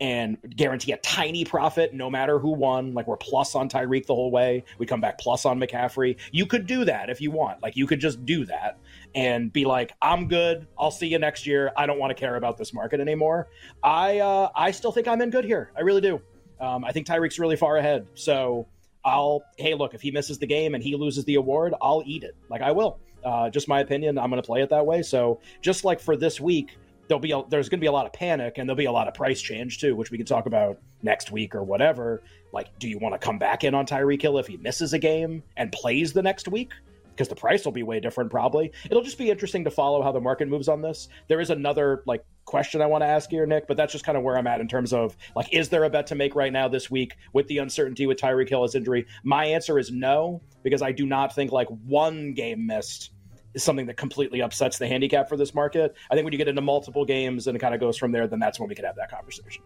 and 0.00 0.37
guarantee 0.56 0.93
a 0.93 0.96
tiny 0.98 1.44
profit 1.44 1.94
no 1.94 2.10
matter 2.10 2.38
who 2.38 2.50
won. 2.50 2.94
Like 2.94 3.06
we're 3.06 3.16
plus 3.16 3.54
on 3.54 3.69
Tyreek 3.69 4.06
the 4.06 4.14
whole 4.14 4.31
way. 4.31 4.64
We 4.78 4.87
come 4.87 5.00
back 5.00 5.19
plus 5.19 5.44
on 5.44 5.58
McCaffrey. 5.58 6.16
You 6.32 6.46
could 6.46 6.66
do 6.66 6.84
that 6.84 7.10
if 7.10 7.20
you 7.20 7.31
want. 7.31 7.62
Like 7.62 7.76
you 7.76 7.87
could 7.87 8.00
just 8.00 8.25
do 8.26 8.44
that 8.46 8.78
and 9.14 9.52
be 9.52 9.64
like, 9.64 9.93
I'm 10.02 10.28
good. 10.28 10.66
I'll 10.78 10.90
see 10.90 11.06
you 11.06 11.19
next 11.19 11.46
year. 11.46 11.72
I 11.76 11.87
don't 11.87 11.98
want 11.98 12.10
to 12.10 12.14
care 12.14 12.37
about 12.37 12.58
this 12.58 12.75
market 12.75 13.00
anymore. 13.00 13.48
I 13.82 14.19
uh, 14.19 14.50
I 14.54 14.70
still 14.70 14.93
think 14.93 15.08
I'm 15.08 15.20
in 15.22 15.31
good 15.31 15.44
here. 15.44 15.70
I 15.76 15.81
really 15.81 16.00
do. 16.00 16.20
Um, 16.60 16.84
I 16.84 16.93
think 16.93 17.06
Tyreek's 17.06 17.38
really 17.38 17.56
far 17.56 17.76
ahead. 17.76 18.06
So 18.14 18.66
I'll 19.04 19.43
hey 19.56 19.75
look 19.75 19.94
if 19.94 20.02
he 20.02 20.10
misses 20.10 20.38
the 20.38 20.46
game 20.46 20.75
and 20.75 20.82
he 20.82 20.96
loses 20.96 21.25
the 21.25 21.37
award, 21.37 21.75
I'll 21.81 22.02
eat 22.04 22.22
it. 22.22 22.37
Like 22.48 22.62
I 22.62 22.72
will. 22.72 22.98
Uh, 23.25 23.50
just 23.50 23.66
my 23.66 23.81
opinion. 23.81 24.19
I'm 24.19 24.31
going 24.31 24.40
to 24.40 24.46
play 24.46 24.62
it 24.62 24.70
that 24.70 24.87
way. 24.87 25.02
So 25.02 25.40
just 25.60 25.84
like 25.84 25.98
for 25.98 26.16
this 26.16 26.40
week 26.40 26.78
there'll 27.08 27.20
be 27.20 27.32
a, 27.32 27.43
there's 27.49 27.69
going 27.69 27.79
to 27.79 27.85
be 27.85 27.88
a 27.88 27.93
lot 27.93 28.06
of 28.06 28.12
panic 28.12 28.58
and 28.58 28.69
there'll 28.69 28.76
be 28.76 28.87
a 28.87 28.93
lot 28.93 29.08
of 29.08 29.14
price 29.14 29.41
change 29.41 29.81
too, 29.81 29.94
which 29.94 30.11
we 30.11 30.17
can 30.17 30.26
talk 30.26 30.47
about 30.47 30.79
next 31.03 31.31
week 31.31 31.55
or 31.55 31.62
whatever. 31.62 32.23
Like, 32.53 32.79
do 32.79 32.88
you 32.88 32.99
want 32.99 33.14
to 33.14 33.25
come 33.25 33.38
back 33.38 33.64
in 33.64 33.75
on 33.75 33.87
Tyreek 33.87 34.23
Hill 34.23 34.38
if 34.38 34.47
he 34.47 34.56
misses 34.56 34.93
a 34.93 34.99
game 34.99 35.43
and 35.56 35.70
plays 35.73 36.12
the 36.12 36.23
next 36.23 36.49
week? 36.49 36.73
Because 37.11 37.29
the 37.29 37.37
price 37.37 37.64
will 37.64 37.73
be 37.73 37.82
way 37.82 37.99
different, 37.99 38.31
probably. 38.31 38.73
It'll 38.91 39.03
just 39.03 39.17
be 39.17 39.31
interesting 39.31 39.64
to 39.64 39.70
follow 39.70 40.03
how 40.03 40.12
the 40.12 40.20
market 40.20 40.49
moves 40.49 40.69
on 40.69 40.82
this. 40.82 41.08
There 41.29 41.41
is 41.41 41.49
another 41.49 42.03
like 42.06 42.23
question 42.44 42.82
I 42.82 42.87
want 42.87 43.03
to 43.03 43.06
ask 43.06 43.31
here, 43.31 43.47
Nick, 43.47 43.67
but 43.67 43.79
that's 43.79 43.93
just 43.93 44.05
kind 44.05 44.19
of 44.19 44.25
where 44.25 44.37
I'm 44.37 44.47
at 44.47 44.61
in 44.61 44.69
terms 44.69 44.93
of 44.93 45.17
like, 45.35 45.53
is 45.53 45.70
there 45.70 45.85
a 45.85 45.91
bet 45.91 46.06
to 46.08 46.14
make 46.14 46.35
right 46.35 46.53
now 46.53 46.69
this 46.69 46.91
week 46.91 47.17
with 47.32 47.47
the 47.49 47.58
uncertainty 47.58 48.06
with 48.06 48.19
Tyreek 48.19 48.50
Hill's 48.50 48.75
injury? 48.75 49.06
My 49.25 49.47
answer 49.47 49.79
is 49.79 49.91
no, 49.91 50.43
because 50.62 50.82
I 50.82 50.93
do 50.93 51.06
not 51.06 51.35
think 51.35 51.53
like 51.53 51.69
one 51.87 52.35
game 52.35 52.67
missed 52.67 53.12
is 53.56 53.64
something 53.64 53.87
that 53.87 53.97
completely 53.97 54.43
upsets 54.43 54.79
the 54.79 54.87
handicap 54.87 55.29
for 55.29 55.37
this 55.37 55.55
market. 55.55 55.97
I 56.11 56.14
think 56.14 56.25
when 56.25 56.32
you 56.32 56.38
get 56.38 56.47
into 56.47 56.61
multiple 56.61 57.05
games 57.05 57.49
and 57.49 57.56
it 57.56 57.58
kind 57.58 57.75
of 57.75 57.81
goes 57.81 57.97
from 57.97 58.12
there, 58.12 58.29
then 58.29 58.38
that's 58.38 58.61
when 58.61 58.69
we 58.69 58.75
could 58.75 58.85
have 58.85 58.97
that 58.97 59.11
conversation. 59.11 59.62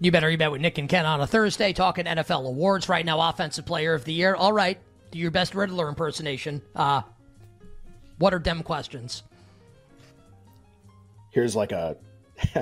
You 0.00 0.10
better 0.10 0.30
you 0.30 0.38
bet 0.38 0.50
with 0.50 0.60
Nick 0.60 0.78
and 0.78 0.88
Ken 0.88 1.04
on 1.04 1.20
a 1.20 1.26
Thursday 1.26 1.72
talking 1.72 2.04
NFL 2.04 2.46
awards 2.46 2.88
right 2.88 3.04
now. 3.04 3.28
Offensive 3.28 3.66
Player 3.66 3.92
of 3.92 4.04
the 4.04 4.12
Year. 4.12 4.34
All 4.34 4.52
right, 4.52 4.78
do 5.10 5.18
your 5.18 5.30
best 5.30 5.54
Riddler 5.54 5.88
impersonation. 5.88 6.62
Uh, 6.74 7.02
what 8.18 8.32
are 8.32 8.38
dem 8.38 8.62
questions? 8.62 9.22
Here's 11.30 11.56
like 11.56 11.72
a 11.72 11.96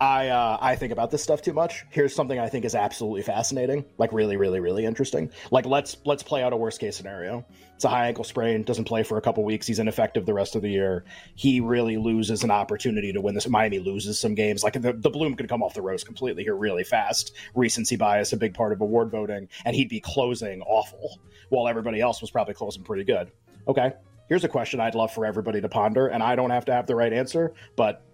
I 0.00 0.28
uh, 0.28 0.58
I 0.60 0.76
think 0.76 0.92
about 0.92 1.10
this 1.10 1.22
stuff 1.22 1.42
too 1.42 1.52
much. 1.52 1.84
Here's 1.90 2.14
something 2.14 2.38
I 2.38 2.48
think 2.48 2.64
is 2.64 2.74
absolutely 2.74 3.22
fascinating, 3.22 3.84
like 3.98 4.12
really, 4.12 4.36
really, 4.36 4.60
really 4.60 4.84
interesting. 4.84 5.30
Like 5.50 5.66
let's 5.66 5.96
let's 6.04 6.22
play 6.22 6.42
out 6.42 6.52
a 6.52 6.56
worst 6.56 6.80
case 6.80 6.96
scenario. 6.96 7.44
It's 7.74 7.84
a 7.84 7.88
high 7.88 8.06
ankle 8.06 8.24
sprain, 8.24 8.62
doesn't 8.62 8.84
play 8.84 9.02
for 9.02 9.18
a 9.18 9.20
couple 9.20 9.44
weeks. 9.44 9.66
He's 9.66 9.80
ineffective 9.80 10.26
the 10.26 10.34
rest 10.34 10.54
of 10.54 10.62
the 10.62 10.70
year. 10.70 11.04
He 11.34 11.60
really 11.60 11.96
loses 11.96 12.44
an 12.44 12.50
opportunity 12.50 13.12
to 13.12 13.20
win 13.20 13.34
this. 13.34 13.48
Miami 13.48 13.80
loses 13.80 14.18
some 14.18 14.34
games. 14.34 14.62
Like 14.62 14.74
the, 14.74 14.92
the 14.92 15.10
bloom 15.10 15.34
could 15.34 15.48
come 15.48 15.62
off 15.62 15.74
the 15.74 15.82
rose 15.82 16.04
completely 16.04 16.44
here 16.44 16.54
really 16.54 16.84
fast. 16.84 17.34
Recency 17.54 17.96
bias, 17.96 18.32
a 18.32 18.36
big 18.36 18.54
part 18.54 18.72
of 18.72 18.80
award 18.80 19.10
voting, 19.10 19.48
and 19.64 19.74
he'd 19.74 19.88
be 19.88 20.00
closing 20.00 20.62
awful 20.62 21.18
while 21.48 21.66
everybody 21.66 22.00
else 22.00 22.20
was 22.20 22.30
probably 22.30 22.54
closing 22.54 22.84
pretty 22.84 23.04
good. 23.04 23.30
Okay, 23.66 23.92
here's 24.28 24.44
a 24.44 24.48
question 24.48 24.80
I'd 24.80 24.94
love 24.94 25.12
for 25.12 25.26
everybody 25.26 25.60
to 25.60 25.68
ponder, 25.68 26.06
and 26.06 26.22
I 26.22 26.36
don't 26.36 26.50
have 26.50 26.66
to 26.66 26.72
have 26.72 26.86
the 26.86 26.94
right 26.94 27.12
answer, 27.12 27.54
but 27.76 28.04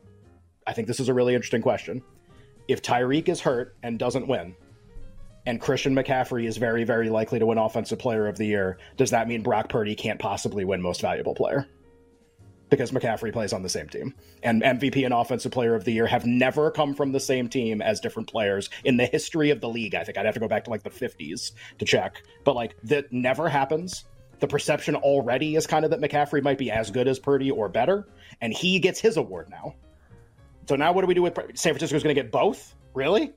I 0.70 0.72
think 0.72 0.86
this 0.86 1.00
is 1.00 1.08
a 1.08 1.14
really 1.14 1.34
interesting 1.34 1.62
question. 1.62 2.00
If 2.68 2.80
Tyreek 2.80 3.28
is 3.28 3.40
hurt 3.40 3.74
and 3.82 3.98
doesn't 3.98 4.28
win, 4.28 4.54
and 5.44 5.60
Christian 5.60 5.96
McCaffrey 5.96 6.46
is 6.46 6.58
very, 6.58 6.84
very 6.84 7.10
likely 7.10 7.40
to 7.40 7.46
win 7.46 7.58
Offensive 7.58 7.98
Player 7.98 8.28
of 8.28 8.38
the 8.38 8.46
Year, 8.46 8.78
does 8.96 9.10
that 9.10 9.26
mean 9.26 9.42
Brock 9.42 9.68
Purdy 9.68 9.96
can't 9.96 10.20
possibly 10.20 10.64
win 10.64 10.80
Most 10.80 11.00
Valuable 11.00 11.34
Player? 11.34 11.66
Because 12.68 12.92
McCaffrey 12.92 13.32
plays 13.32 13.52
on 13.52 13.64
the 13.64 13.68
same 13.68 13.88
team. 13.88 14.14
And 14.44 14.62
MVP 14.62 15.04
and 15.04 15.12
Offensive 15.12 15.50
Player 15.50 15.74
of 15.74 15.84
the 15.84 15.90
Year 15.90 16.06
have 16.06 16.24
never 16.24 16.70
come 16.70 16.94
from 16.94 17.10
the 17.10 17.18
same 17.18 17.48
team 17.48 17.82
as 17.82 17.98
different 17.98 18.30
players 18.30 18.70
in 18.84 18.96
the 18.96 19.06
history 19.06 19.50
of 19.50 19.60
the 19.60 19.68
league. 19.68 19.96
I 19.96 20.04
think 20.04 20.18
I'd 20.18 20.26
have 20.26 20.34
to 20.34 20.40
go 20.40 20.46
back 20.46 20.62
to 20.66 20.70
like 20.70 20.84
the 20.84 20.90
50s 20.90 21.50
to 21.80 21.84
check. 21.84 22.22
But 22.44 22.54
like, 22.54 22.76
that 22.84 23.12
never 23.12 23.48
happens. 23.48 24.04
The 24.38 24.46
perception 24.46 24.94
already 24.94 25.56
is 25.56 25.66
kind 25.66 25.84
of 25.84 25.90
that 25.90 26.00
McCaffrey 26.00 26.44
might 26.44 26.58
be 26.58 26.70
as 26.70 26.92
good 26.92 27.08
as 27.08 27.18
Purdy 27.18 27.50
or 27.50 27.68
better. 27.68 28.06
And 28.40 28.52
he 28.52 28.78
gets 28.78 29.00
his 29.00 29.16
award 29.16 29.48
now. 29.50 29.74
So 30.70 30.76
now 30.76 30.92
what 30.92 31.00
do 31.00 31.08
we 31.08 31.14
do 31.14 31.22
with 31.22 31.34
San 31.54 31.72
Francisco's 31.72 32.04
going 32.04 32.14
to 32.14 32.22
get 32.22 32.30
both? 32.30 32.76
Really? 32.94 33.32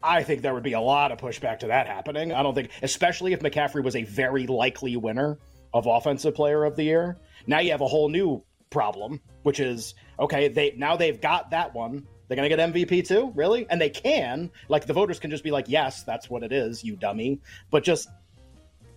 I 0.00 0.22
think 0.22 0.42
there 0.42 0.54
would 0.54 0.62
be 0.62 0.74
a 0.74 0.80
lot 0.80 1.10
of 1.10 1.18
pushback 1.18 1.58
to 1.58 1.66
that 1.66 1.88
happening. 1.88 2.30
I 2.32 2.44
don't 2.44 2.54
think, 2.54 2.70
especially 2.82 3.32
if 3.32 3.40
McCaffrey 3.40 3.82
was 3.82 3.96
a 3.96 4.04
very 4.04 4.46
likely 4.46 4.96
winner 4.96 5.40
of 5.74 5.86
Offensive 5.86 6.36
Player 6.36 6.62
of 6.62 6.76
the 6.76 6.84
Year. 6.84 7.18
Now 7.48 7.58
you 7.58 7.72
have 7.72 7.80
a 7.80 7.88
whole 7.88 8.08
new 8.08 8.44
problem, 8.70 9.20
which 9.42 9.58
is 9.58 9.96
okay. 10.20 10.46
They 10.46 10.72
now 10.76 10.94
they've 10.94 11.20
got 11.20 11.50
that 11.50 11.74
one. 11.74 12.06
They're 12.28 12.36
gonna 12.36 12.48
get 12.48 12.60
MVP 12.60 13.08
too, 13.08 13.32
really? 13.34 13.66
And 13.68 13.80
they 13.80 13.90
can. 13.90 14.52
Like 14.68 14.86
the 14.86 14.92
voters 14.92 15.18
can 15.18 15.32
just 15.32 15.42
be 15.42 15.50
like, 15.50 15.64
"Yes, 15.66 16.04
that's 16.04 16.30
what 16.30 16.44
it 16.44 16.52
is, 16.52 16.84
you 16.84 16.94
dummy." 16.94 17.40
But 17.72 17.82
just 17.82 18.08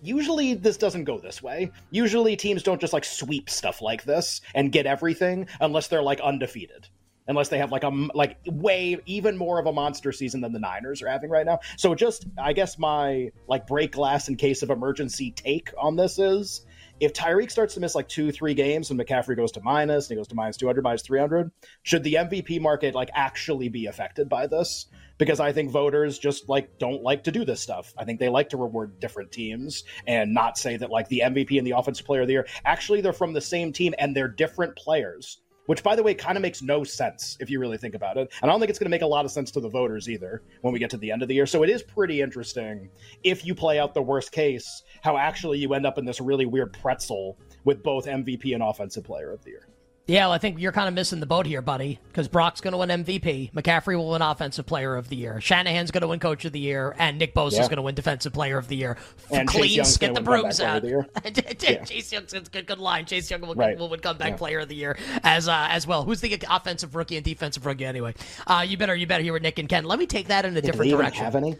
usually 0.02 0.54
this 0.54 0.76
doesn't 0.76 1.02
go 1.02 1.18
this 1.18 1.42
way. 1.42 1.72
Usually 1.90 2.36
teams 2.36 2.62
don't 2.62 2.80
just 2.80 2.92
like 2.92 3.04
sweep 3.04 3.50
stuff 3.50 3.82
like 3.82 4.04
this 4.04 4.40
and 4.54 4.70
get 4.70 4.86
everything 4.86 5.48
unless 5.60 5.88
they're 5.88 6.00
like 6.00 6.20
undefeated. 6.20 6.86
Unless 7.30 7.48
they 7.48 7.58
have 7.58 7.72
like 7.72 7.84
a 7.84 8.08
like 8.14 8.36
way 8.46 8.98
even 9.06 9.38
more 9.38 9.58
of 9.58 9.66
a 9.66 9.72
monster 9.72 10.12
season 10.12 10.40
than 10.40 10.52
the 10.52 10.58
Niners 10.58 11.00
are 11.00 11.08
having 11.08 11.30
right 11.30 11.46
now. 11.46 11.60
So 11.76 11.94
just 11.94 12.26
I 12.36 12.52
guess 12.52 12.78
my 12.78 13.30
like 13.46 13.66
break 13.66 13.92
glass 13.92 14.28
in 14.28 14.36
case 14.36 14.62
of 14.62 14.70
emergency 14.70 15.30
take 15.30 15.70
on 15.78 15.96
this 15.96 16.18
is 16.18 16.66
if 16.98 17.12
Tyreek 17.14 17.50
starts 17.50 17.74
to 17.74 17.80
miss 17.80 17.94
like 17.94 18.08
two, 18.08 18.30
three 18.30 18.52
games 18.52 18.90
and 18.90 19.00
McCaffrey 19.00 19.36
goes 19.36 19.52
to 19.52 19.60
minus 19.62 20.06
and 20.06 20.16
he 20.16 20.20
goes 20.20 20.28
to 20.28 20.34
minus 20.34 20.58
200, 20.58 20.82
minus 20.82 21.02
300, 21.02 21.50
should 21.82 22.02
the 22.02 22.14
MVP 22.14 22.60
market 22.60 22.94
like 22.94 23.08
actually 23.14 23.70
be 23.70 23.86
affected 23.86 24.28
by 24.28 24.46
this? 24.46 24.86
because 25.20 25.38
I 25.38 25.52
think 25.52 25.70
voters 25.70 26.18
just 26.18 26.48
like 26.48 26.78
don't 26.78 27.02
like 27.02 27.24
to 27.24 27.30
do 27.30 27.44
this 27.44 27.60
stuff. 27.60 27.92
I 27.96 28.04
think 28.04 28.18
they 28.18 28.30
like 28.30 28.48
to 28.48 28.56
reward 28.56 28.98
different 29.00 29.30
teams 29.30 29.84
and 30.06 30.32
not 30.32 30.56
say 30.56 30.78
that 30.78 30.90
like 30.90 31.08
the 31.08 31.22
MVP 31.26 31.58
and 31.58 31.66
the 31.66 31.72
offensive 31.72 32.06
player 32.06 32.22
of 32.22 32.26
the 32.26 32.32
year 32.32 32.46
actually 32.64 33.02
they're 33.02 33.12
from 33.12 33.34
the 33.34 33.40
same 33.40 33.70
team 33.70 33.94
and 33.98 34.16
they're 34.16 34.28
different 34.28 34.74
players. 34.76 35.42
Which, 35.70 35.84
by 35.84 35.94
the 35.94 36.02
way, 36.02 36.14
kind 36.14 36.36
of 36.36 36.42
makes 36.42 36.62
no 36.62 36.82
sense 36.82 37.36
if 37.38 37.48
you 37.48 37.60
really 37.60 37.78
think 37.78 37.94
about 37.94 38.16
it. 38.16 38.32
And 38.42 38.50
I 38.50 38.52
don't 38.52 38.58
think 38.58 38.70
it's 38.70 38.78
going 38.80 38.88
to 38.88 38.90
make 38.90 39.02
a 39.02 39.06
lot 39.06 39.24
of 39.24 39.30
sense 39.30 39.52
to 39.52 39.60
the 39.60 39.68
voters 39.68 40.08
either 40.08 40.42
when 40.62 40.72
we 40.72 40.80
get 40.80 40.90
to 40.90 40.96
the 40.96 41.12
end 41.12 41.22
of 41.22 41.28
the 41.28 41.34
year. 41.36 41.46
So 41.46 41.62
it 41.62 41.70
is 41.70 41.80
pretty 41.80 42.22
interesting 42.22 42.90
if 43.22 43.46
you 43.46 43.54
play 43.54 43.78
out 43.78 43.94
the 43.94 44.02
worst 44.02 44.32
case, 44.32 44.82
how 45.02 45.16
actually 45.16 45.60
you 45.60 45.72
end 45.74 45.86
up 45.86 45.96
in 45.96 46.04
this 46.04 46.20
really 46.20 46.44
weird 46.44 46.72
pretzel 46.72 47.38
with 47.62 47.84
both 47.84 48.06
MVP 48.06 48.52
and 48.52 48.64
offensive 48.64 49.04
player 49.04 49.30
of 49.30 49.44
the 49.44 49.50
year. 49.50 49.68
Yeah, 50.10 50.26
well, 50.26 50.32
I 50.32 50.38
think 50.38 50.58
you're 50.58 50.72
kind 50.72 50.88
of 50.88 50.94
missing 50.94 51.20
the 51.20 51.26
boat 51.26 51.46
here, 51.46 51.62
buddy, 51.62 52.00
because 52.08 52.26
Brock's 52.26 52.60
going 52.60 52.72
to 52.72 52.78
win 52.78 52.88
MVP. 52.88 53.52
McCaffrey 53.52 53.96
will 53.96 54.10
win 54.10 54.22
Offensive 54.22 54.66
Player 54.66 54.96
of 54.96 55.08
the 55.08 55.14
Year. 55.14 55.40
Shanahan's 55.40 55.92
going 55.92 56.00
to 56.00 56.08
win 56.08 56.18
Coach 56.18 56.44
of 56.44 56.50
the 56.50 56.58
Year, 56.58 56.96
and 56.98 57.16
Nick 57.16 57.32
Bosa 57.32 57.52
yeah. 57.52 57.60
is 57.60 57.68
going 57.68 57.76
to 57.76 57.82
win 57.82 57.94
Defensive 57.94 58.32
Player 58.32 58.58
of 58.58 58.66
the 58.66 58.74
Year. 58.74 58.96
And 59.30 59.46
Cleans, 59.46 59.98
get 59.98 60.16
the 60.16 60.20
brooms 60.20 60.60
out. 60.60 60.82
yeah. 60.82 61.02
Chase 61.84 62.12
Young's 62.12 62.34
a 62.34 62.40
good, 62.40 62.66
good 62.66 62.80
line. 62.80 63.04
Chase 63.04 63.30
Young 63.30 63.42
will, 63.42 63.54
right. 63.54 63.78
will 63.78 63.88
win 63.88 64.00
Comeback 64.00 64.30
yeah. 64.30 64.36
Player 64.36 64.58
of 64.58 64.68
the 64.68 64.74
Year 64.74 64.98
as 65.22 65.46
uh, 65.46 65.68
as 65.70 65.86
well. 65.86 66.02
Who's 66.02 66.20
the 66.20 66.42
offensive 66.50 66.96
rookie 66.96 67.14
and 67.14 67.24
defensive 67.24 67.64
rookie 67.64 67.84
anyway? 67.84 68.14
Uh, 68.48 68.66
you 68.66 68.76
better 68.76 68.96
you 68.96 69.06
better 69.06 69.22
hear 69.22 69.34
what 69.34 69.42
Nick 69.42 69.60
and 69.60 69.68
Ken. 69.68 69.84
Let 69.84 70.00
me 70.00 70.06
take 70.06 70.26
that 70.26 70.44
in 70.44 70.56
a 70.56 70.60
different 70.60 70.90
do 70.90 70.96
they 70.96 71.02
direction. 71.02 71.24
Even 71.24 71.24
have 71.24 71.36
any? 71.36 71.52
Do 71.52 71.58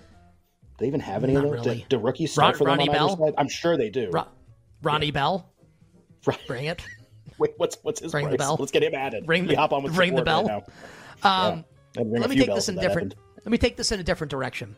they 0.79 0.87
even 0.89 1.01
have 1.01 1.23
any 1.23 1.35
Not 1.35 1.45
of 1.45 1.51
those? 1.51 1.67
Really. 1.67 1.87
Do, 1.89 1.99
do 1.99 1.99
rookies 1.99 2.33
start 2.33 2.55
Ron, 2.55 2.59
for 2.59 2.65
them 2.65 2.79
Ronnie 2.79 2.89
on 2.89 3.17
Bell? 3.17 3.35
I'm 3.39 3.49
sure 3.49 3.77
they 3.77 3.91
do. 3.91 4.11
Ron, 4.11 4.27
Ronnie 4.83 5.13
Bell. 5.13 5.53
Right. 6.27 6.47
Bring 6.49 6.65
it. 6.65 6.83
Wait, 7.41 7.55
what's 7.57 7.79
what's 7.83 8.01
his 8.01 8.13
ring 8.13 8.27
price? 8.27 8.33
the 8.35 8.39
bell. 8.39 8.57
Let's 8.61 8.71
get 8.71 8.83
him 8.83 8.95
added. 8.95 9.27
Ring 9.27 9.47
the, 9.47 9.55
hop 9.55 9.73
on 9.73 9.83
with 9.83 9.97
ring 9.97 10.15
the 10.15 10.23
bell. 10.23 10.45
Right 10.45 10.63
um, 11.25 11.65
yeah. 11.97 12.03
let 12.05 12.29
me 12.29 12.37
take 12.37 12.55
this 12.55 12.69
in 12.69 12.77
different. 12.77 13.15
Happened. 13.15 13.37
Let 13.39 13.51
me 13.51 13.59
take 13.59 13.79
this 13.79 13.91
in 13.93 13.99
a 13.99 14.03
different 14.03 14.31
direction. 14.31 14.77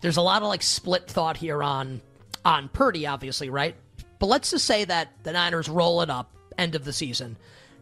There's 0.00 0.16
a 0.16 0.22
lot 0.22 0.42
of 0.42 0.48
like 0.48 0.62
split 0.62 1.06
thought 1.08 1.36
here 1.36 1.62
on 1.62 2.00
on 2.44 2.68
Purdy, 2.68 3.06
obviously, 3.06 3.48
right? 3.48 3.76
But 4.18 4.26
let's 4.26 4.50
just 4.50 4.66
say 4.66 4.84
that 4.84 5.12
the 5.22 5.32
Niners 5.32 5.68
roll 5.68 6.02
it 6.02 6.10
up 6.10 6.34
end 6.58 6.74
of 6.74 6.84
the 6.84 6.92
season. 6.92 7.36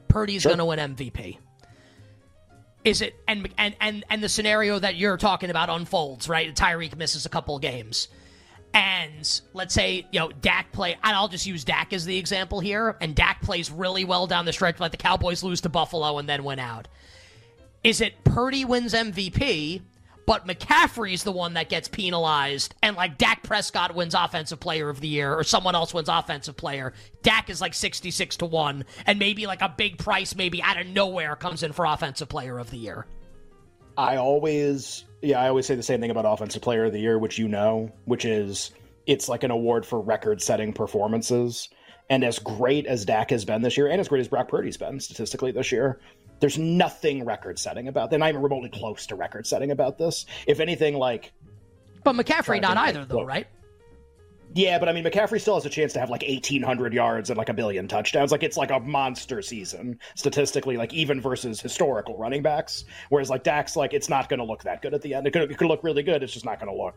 Purdy's 0.08 0.42
sure. 0.42 0.50
going 0.50 0.58
to 0.58 0.64
win 0.66 0.94
MVP. 0.94 1.38
Is 2.84 3.00
it 3.00 3.16
and 3.26 3.48
and 3.56 3.74
and 3.80 4.04
and 4.10 4.22
the 4.22 4.28
scenario 4.28 4.78
that 4.78 4.96
you're 4.96 5.16
talking 5.16 5.48
about 5.48 5.70
unfolds, 5.70 6.28
right? 6.28 6.54
Tyreek 6.54 6.96
misses 6.96 7.24
a 7.24 7.30
couple 7.30 7.58
games 7.58 8.08
and 8.74 9.40
let's 9.54 9.74
say 9.74 10.06
you 10.10 10.20
know 10.20 10.30
Dak 10.30 10.72
play, 10.72 10.94
and 11.02 11.16
I'll 11.16 11.28
just 11.28 11.46
use 11.46 11.64
Dak 11.64 11.92
as 11.92 12.04
the 12.04 12.16
example 12.16 12.60
here, 12.60 12.96
and 13.00 13.14
Dak 13.14 13.42
plays 13.42 13.70
really 13.70 14.04
well 14.04 14.26
down 14.26 14.44
the 14.44 14.52
stretch, 14.52 14.80
like 14.80 14.90
the 14.90 14.96
Cowboys 14.96 15.42
lose 15.42 15.60
to 15.62 15.68
Buffalo 15.68 16.18
and 16.18 16.28
then 16.28 16.44
win 16.44 16.58
out. 16.58 16.88
Is 17.84 18.00
it 18.00 18.24
Purdy 18.24 18.64
wins 18.64 18.92
MVP, 18.92 19.82
but 20.26 20.46
McCaffrey's 20.46 21.24
the 21.24 21.32
one 21.32 21.54
that 21.54 21.68
gets 21.68 21.88
penalized, 21.88 22.74
and 22.82 22.96
like 22.96 23.16
Dak 23.18 23.42
Prescott 23.42 23.94
wins 23.94 24.14
Offensive 24.14 24.60
Player 24.60 24.90
of 24.90 25.00
the 25.00 25.08
Year, 25.08 25.34
or 25.34 25.44
someone 25.44 25.74
else 25.74 25.94
wins 25.94 26.08
Offensive 26.08 26.56
Player? 26.56 26.92
Dak 27.22 27.48
is 27.48 27.60
like 27.60 27.74
sixty-six 27.74 28.36
to 28.38 28.46
one, 28.46 28.84
and 29.06 29.18
maybe 29.18 29.46
like 29.46 29.62
a 29.62 29.72
big 29.74 29.96
price, 29.98 30.34
maybe 30.34 30.62
out 30.62 30.78
of 30.78 30.86
nowhere, 30.86 31.34
comes 31.36 31.62
in 31.62 31.72
for 31.72 31.86
Offensive 31.86 32.28
Player 32.28 32.58
of 32.58 32.70
the 32.70 32.76
Year. 32.76 33.06
I 33.96 34.16
always 34.16 35.04
yeah, 35.22 35.40
I 35.40 35.48
always 35.48 35.66
say 35.66 35.74
the 35.74 35.82
same 35.82 36.00
thing 36.00 36.10
about 36.10 36.24
Offensive 36.24 36.62
Player 36.62 36.84
of 36.84 36.92
the 36.92 37.00
Year, 37.00 37.18
which 37.18 37.38
you 37.38 37.48
know, 37.48 37.90
which 38.04 38.24
is 38.24 38.70
it's 39.06 39.28
like 39.28 39.42
an 39.42 39.50
award 39.50 39.86
for 39.86 40.00
record 40.00 40.40
setting 40.42 40.72
performances. 40.72 41.68
And 42.10 42.24
as 42.24 42.38
great 42.38 42.86
as 42.86 43.04
Dak 43.04 43.30
has 43.30 43.44
been 43.44 43.60
this 43.62 43.76
year, 43.76 43.88
and 43.88 44.00
as 44.00 44.08
great 44.08 44.20
as 44.20 44.28
Brock 44.28 44.48
Purdy's 44.48 44.78
been 44.78 44.98
statistically 44.98 45.52
this 45.52 45.70
year, 45.70 46.00
there's 46.40 46.56
nothing 46.56 47.24
record 47.24 47.58
setting 47.58 47.88
about. 47.88 48.10
They're 48.10 48.18
not 48.18 48.30
even 48.30 48.42
remotely 48.42 48.70
close 48.70 49.06
to 49.08 49.14
record 49.14 49.46
setting 49.46 49.70
about 49.70 49.98
this. 49.98 50.24
If 50.46 50.60
anything, 50.60 50.94
like. 50.94 51.32
But 52.04 52.14
McCaffrey 52.14 52.60
not 52.60 52.76
either, 52.76 53.04
though, 53.04 53.24
right? 53.24 53.46
Yeah, 54.54 54.78
but 54.78 54.88
I 54.88 54.92
mean, 54.92 55.04
McCaffrey 55.04 55.40
still 55.40 55.54
has 55.54 55.66
a 55.66 55.70
chance 55.70 55.92
to 55.92 56.00
have 56.00 56.10
like 56.10 56.22
1,800 56.22 56.94
yards 56.94 57.30
and 57.30 57.36
like 57.36 57.48
a 57.48 57.54
billion 57.54 57.86
touchdowns. 57.86 58.32
Like, 58.32 58.42
it's 58.42 58.56
like 58.56 58.70
a 58.70 58.80
monster 58.80 59.42
season 59.42 59.98
statistically, 60.16 60.76
like 60.76 60.92
even 60.94 61.20
versus 61.20 61.60
historical 61.60 62.16
running 62.16 62.42
backs. 62.42 62.84
Whereas, 63.10 63.30
like, 63.30 63.44
Dak's, 63.44 63.76
like, 63.76 63.92
it's 63.92 64.08
not 64.08 64.28
going 64.28 64.38
to 64.38 64.44
look 64.44 64.62
that 64.64 64.80
good 64.80 64.94
at 64.94 65.02
the 65.02 65.14
end. 65.14 65.26
It 65.26 65.32
could, 65.32 65.50
it 65.50 65.58
could 65.58 65.68
look 65.68 65.84
really 65.84 66.02
good. 66.02 66.22
It's 66.22 66.32
just 66.32 66.44
not 66.44 66.58
going 66.58 66.74
to 66.74 66.82
look 66.82 66.96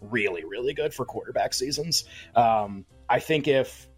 really, 0.00 0.44
really 0.44 0.74
good 0.74 0.92
for 0.92 1.04
quarterback 1.04 1.54
seasons. 1.54 2.04
Um, 2.34 2.84
I 3.08 3.20
think 3.20 3.46
if, 3.46 3.88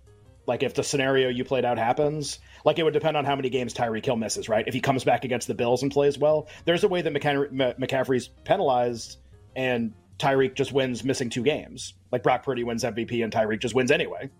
like, 0.46 0.62
if 0.62 0.74
the 0.74 0.82
scenario 0.82 1.28
you 1.30 1.44
played 1.44 1.64
out 1.64 1.78
happens, 1.78 2.38
like, 2.64 2.78
it 2.78 2.82
would 2.82 2.94
depend 2.94 3.16
on 3.16 3.24
how 3.24 3.34
many 3.34 3.48
games 3.48 3.72
Tyreek 3.72 4.04
Hill 4.04 4.16
misses, 4.16 4.48
right? 4.48 4.66
If 4.68 4.74
he 4.74 4.80
comes 4.80 5.04
back 5.04 5.24
against 5.24 5.48
the 5.48 5.54
Bills 5.54 5.82
and 5.82 5.90
plays 5.90 6.18
well, 6.18 6.48
there's 6.66 6.84
a 6.84 6.88
way 6.88 7.00
that 7.00 7.12
McCaffrey's 7.12 8.28
penalized 8.44 9.18
and 9.56 9.94
Tyreek 10.20 10.54
just 10.54 10.72
wins 10.72 11.02
missing 11.02 11.30
two 11.30 11.42
games. 11.42 11.94
Like 12.12 12.22
Brock 12.22 12.44
Purdy 12.44 12.62
wins 12.62 12.84
MVP 12.84 13.24
and 13.24 13.32
Tyreek 13.32 13.60
just 13.60 13.74
wins 13.74 13.90
anyway. 13.90 14.30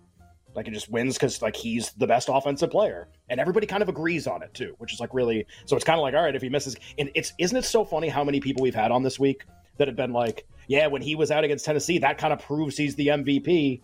Like 0.55 0.67
he 0.67 0.71
just 0.71 0.89
wins 0.89 1.15
because 1.15 1.41
like 1.41 1.55
he's 1.55 1.91
the 1.93 2.07
best 2.07 2.29
offensive 2.31 2.69
player, 2.71 3.07
and 3.29 3.39
everybody 3.39 3.65
kind 3.67 3.81
of 3.81 3.89
agrees 3.89 4.27
on 4.27 4.43
it 4.43 4.53
too, 4.53 4.75
which 4.79 4.93
is 4.93 4.99
like 4.99 5.13
really. 5.13 5.45
So 5.65 5.75
it's 5.75 5.85
kind 5.85 5.97
of 5.97 6.03
like 6.03 6.13
all 6.13 6.23
right 6.23 6.35
if 6.35 6.41
he 6.41 6.49
misses, 6.49 6.75
and 6.97 7.09
it's 7.15 7.33
isn't 7.37 7.55
it 7.55 7.65
so 7.65 7.85
funny 7.85 8.09
how 8.09 8.23
many 8.23 8.39
people 8.39 8.61
we've 8.61 8.75
had 8.75 8.91
on 8.91 9.03
this 9.03 9.19
week 9.19 9.45
that 9.77 9.87
have 9.87 9.95
been 9.95 10.11
like, 10.11 10.45
yeah, 10.67 10.87
when 10.87 11.01
he 11.01 11.15
was 11.15 11.31
out 11.31 11.43
against 11.43 11.65
Tennessee, 11.65 11.99
that 11.99 12.17
kind 12.17 12.33
of 12.33 12.39
proves 12.39 12.75
he's 12.77 12.95
the 12.95 13.07
MVP. 13.07 13.81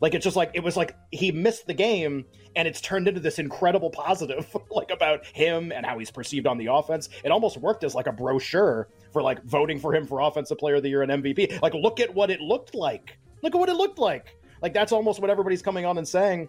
Like 0.00 0.14
it's 0.14 0.24
just 0.24 0.36
like 0.36 0.50
it 0.54 0.62
was 0.62 0.76
like 0.76 0.96
he 1.12 1.32
missed 1.32 1.66
the 1.66 1.74
game, 1.74 2.26
and 2.56 2.68
it's 2.68 2.80
turned 2.80 3.08
into 3.08 3.20
this 3.20 3.38
incredible 3.38 3.88
positive, 3.88 4.54
like 4.70 4.90
about 4.90 5.24
him 5.26 5.72
and 5.72 5.86
how 5.86 5.98
he's 5.98 6.10
perceived 6.10 6.46
on 6.46 6.58
the 6.58 6.66
offense. 6.66 7.08
It 7.24 7.30
almost 7.30 7.56
worked 7.56 7.84
as 7.84 7.94
like 7.94 8.06
a 8.06 8.12
brochure 8.12 8.88
for 9.12 9.22
like 9.22 9.42
voting 9.44 9.78
for 9.78 9.94
him 9.94 10.06
for 10.06 10.20
offensive 10.20 10.58
player 10.58 10.76
of 10.76 10.82
the 10.82 10.88
year 10.88 11.02
and 11.02 11.10
MVP. 11.22 11.60
Like, 11.62 11.74
look 11.74 12.00
at 12.00 12.12
what 12.14 12.30
it 12.30 12.40
looked 12.40 12.74
like. 12.74 13.18
Look 13.42 13.54
at 13.54 13.58
what 13.58 13.68
it 13.68 13.74
looked 13.74 13.98
like. 13.98 14.36
Like 14.62 14.72
that's 14.72 14.92
almost 14.92 15.20
what 15.20 15.28
everybody's 15.28 15.60
coming 15.60 15.84
on 15.84 15.98
and 15.98 16.06
saying. 16.06 16.48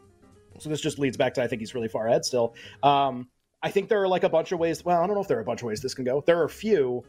So 0.59 0.69
this 0.69 0.79
just 0.79 0.99
leads 0.99 1.17
back 1.17 1.33
to 1.33 1.43
I 1.43 1.47
think 1.47 1.61
he's 1.61 1.73
really 1.73 1.87
far 1.87 2.07
ahead 2.07 2.23
still. 2.23 2.55
Um, 2.83 3.27
I 3.61 3.71
think 3.71 3.89
there 3.89 4.01
are 4.01 4.07
like 4.07 4.23
a 4.23 4.29
bunch 4.29 4.51
of 4.51 4.59
ways. 4.59 4.85
Well, 4.85 5.01
I 5.01 5.07
don't 5.07 5.15
know 5.15 5.21
if 5.21 5.27
there 5.27 5.37
are 5.37 5.41
a 5.41 5.45
bunch 5.45 5.61
of 5.61 5.67
ways 5.67 5.81
this 5.81 5.95
can 5.95 6.05
go. 6.05 6.23
There 6.25 6.39
are 6.39 6.45
a 6.45 6.49
few. 6.49 7.03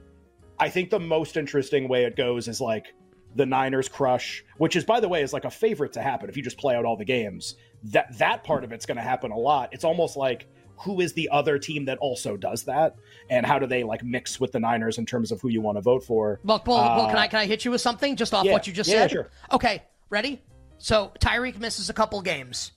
I 0.58 0.70
think 0.70 0.88
the 0.90 1.00
most 1.00 1.36
interesting 1.36 1.88
way 1.88 2.04
it 2.04 2.16
goes 2.16 2.48
is 2.48 2.60
like 2.60 2.94
the 3.34 3.44
Niners 3.44 3.88
crush, 3.88 4.44
which 4.56 4.76
is 4.76 4.84
by 4.84 5.00
the 5.00 5.08
way 5.08 5.22
is 5.22 5.32
like 5.32 5.44
a 5.44 5.50
favorite 5.50 5.92
to 5.94 6.02
happen 6.02 6.28
if 6.28 6.36
you 6.36 6.42
just 6.42 6.56
play 6.56 6.74
out 6.74 6.84
all 6.84 6.96
the 6.96 7.04
games. 7.04 7.56
That 7.84 8.16
that 8.18 8.44
part 8.44 8.64
of 8.64 8.72
it's 8.72 8.86
going 8.86 8.96
to 8.96 9.02
happen 9.02 9.30
a 9.30 9.38
lot. 9.38 9.70
It's 9.72 9.84
almost 9.84 10.16
like 10.16 10.46
who 10.76 11.00
is 11.00 11.12
the 11.12 11.28
other 11.30 11.58
team 11.58 11.84
that 11.86 11.98
also 11.98 12.36
does 12.36 12.64
that? 12.64 12.96
And 13.30 13.46
how 13.46 13.58
do 13.58 13.66
they 13.66 13.84
like 13.84 14.04
mix 14.04 14.40
with 14.40 14.52
the 14.52 14.60
niners 14.60 14.98
in 14.98 15.06
terms 15.06 15.32
of 15.32 15.40
who 15.40 15.48
you 15.48 15.60
want 15.60 15.76
to 15.76 15.82
vote 15.82 16.04
for? 16.04 16.40
Well, 16.44 16.62
well, 16.66 16.78
uh, 16.78 16.96
well 16.96 17.08
can 17.08 17.18
i 17.18 17.26
can 17.26 17.40
i 17.40 17.46
hit 17.46 17.64
you 17.64 17.70
with 17.70 17.80
something 17.80 18.16
just 18.16 18.34
off 18.34 18.44
yeah, 18.44 18.52
what 18.52 18.66
you 18.66 18.72
just 18.72 18.90
yeah, 18.90 19.02
said? 19.02 19.10
sure. 19.10 19.30
okay 19.52 19.82
ready? 20.10 20.42
So 20.78 21.12
tyreek 21.20 21.58
misses 21.58 21.90
a 21.90 21.94
couple 21.94 22.20
games. 22.22 22.72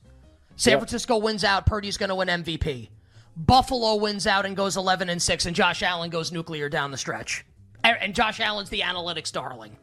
San 0.56 0.72
yep. 0.72 0.80
francisco 0.80 1.18
wins 1.18 1.44
out 1.44 1.66
purdy's 1.66 1.98
going 1.98 2.10
to 2.10 2.16
win 2.16 2.28
mvp 2.28 2.90
buffalo 3.36 3.96
wins 3.96 4.26
out 4.26 4.48
and 4.48 4.56
goes 4.56 4.78
11 4.78 5.10
and 5.10 5.22
6 5.22 5.46
and 5.46 5.56
josh 5.56 5.84
allen 5.84 6.10
goes 6.10 6.32
nuclear 6.32 6.70
down 6.70 6.92
the 6.92 6.98
stretch. 6.98 7.46
And 7.84 8.16
josh 8.16 8.40
allen's 8.40 8.70
the 8.70 8.82
analytics 8.82 9.32
darling. 9.32 9.78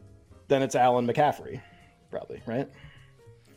Then 0.47 0.61
it's 0.61 0.75
allen 0.75 1.07
mccaffrey 1.07 1.61
probably 2.11 2.41
right 2.45 2.69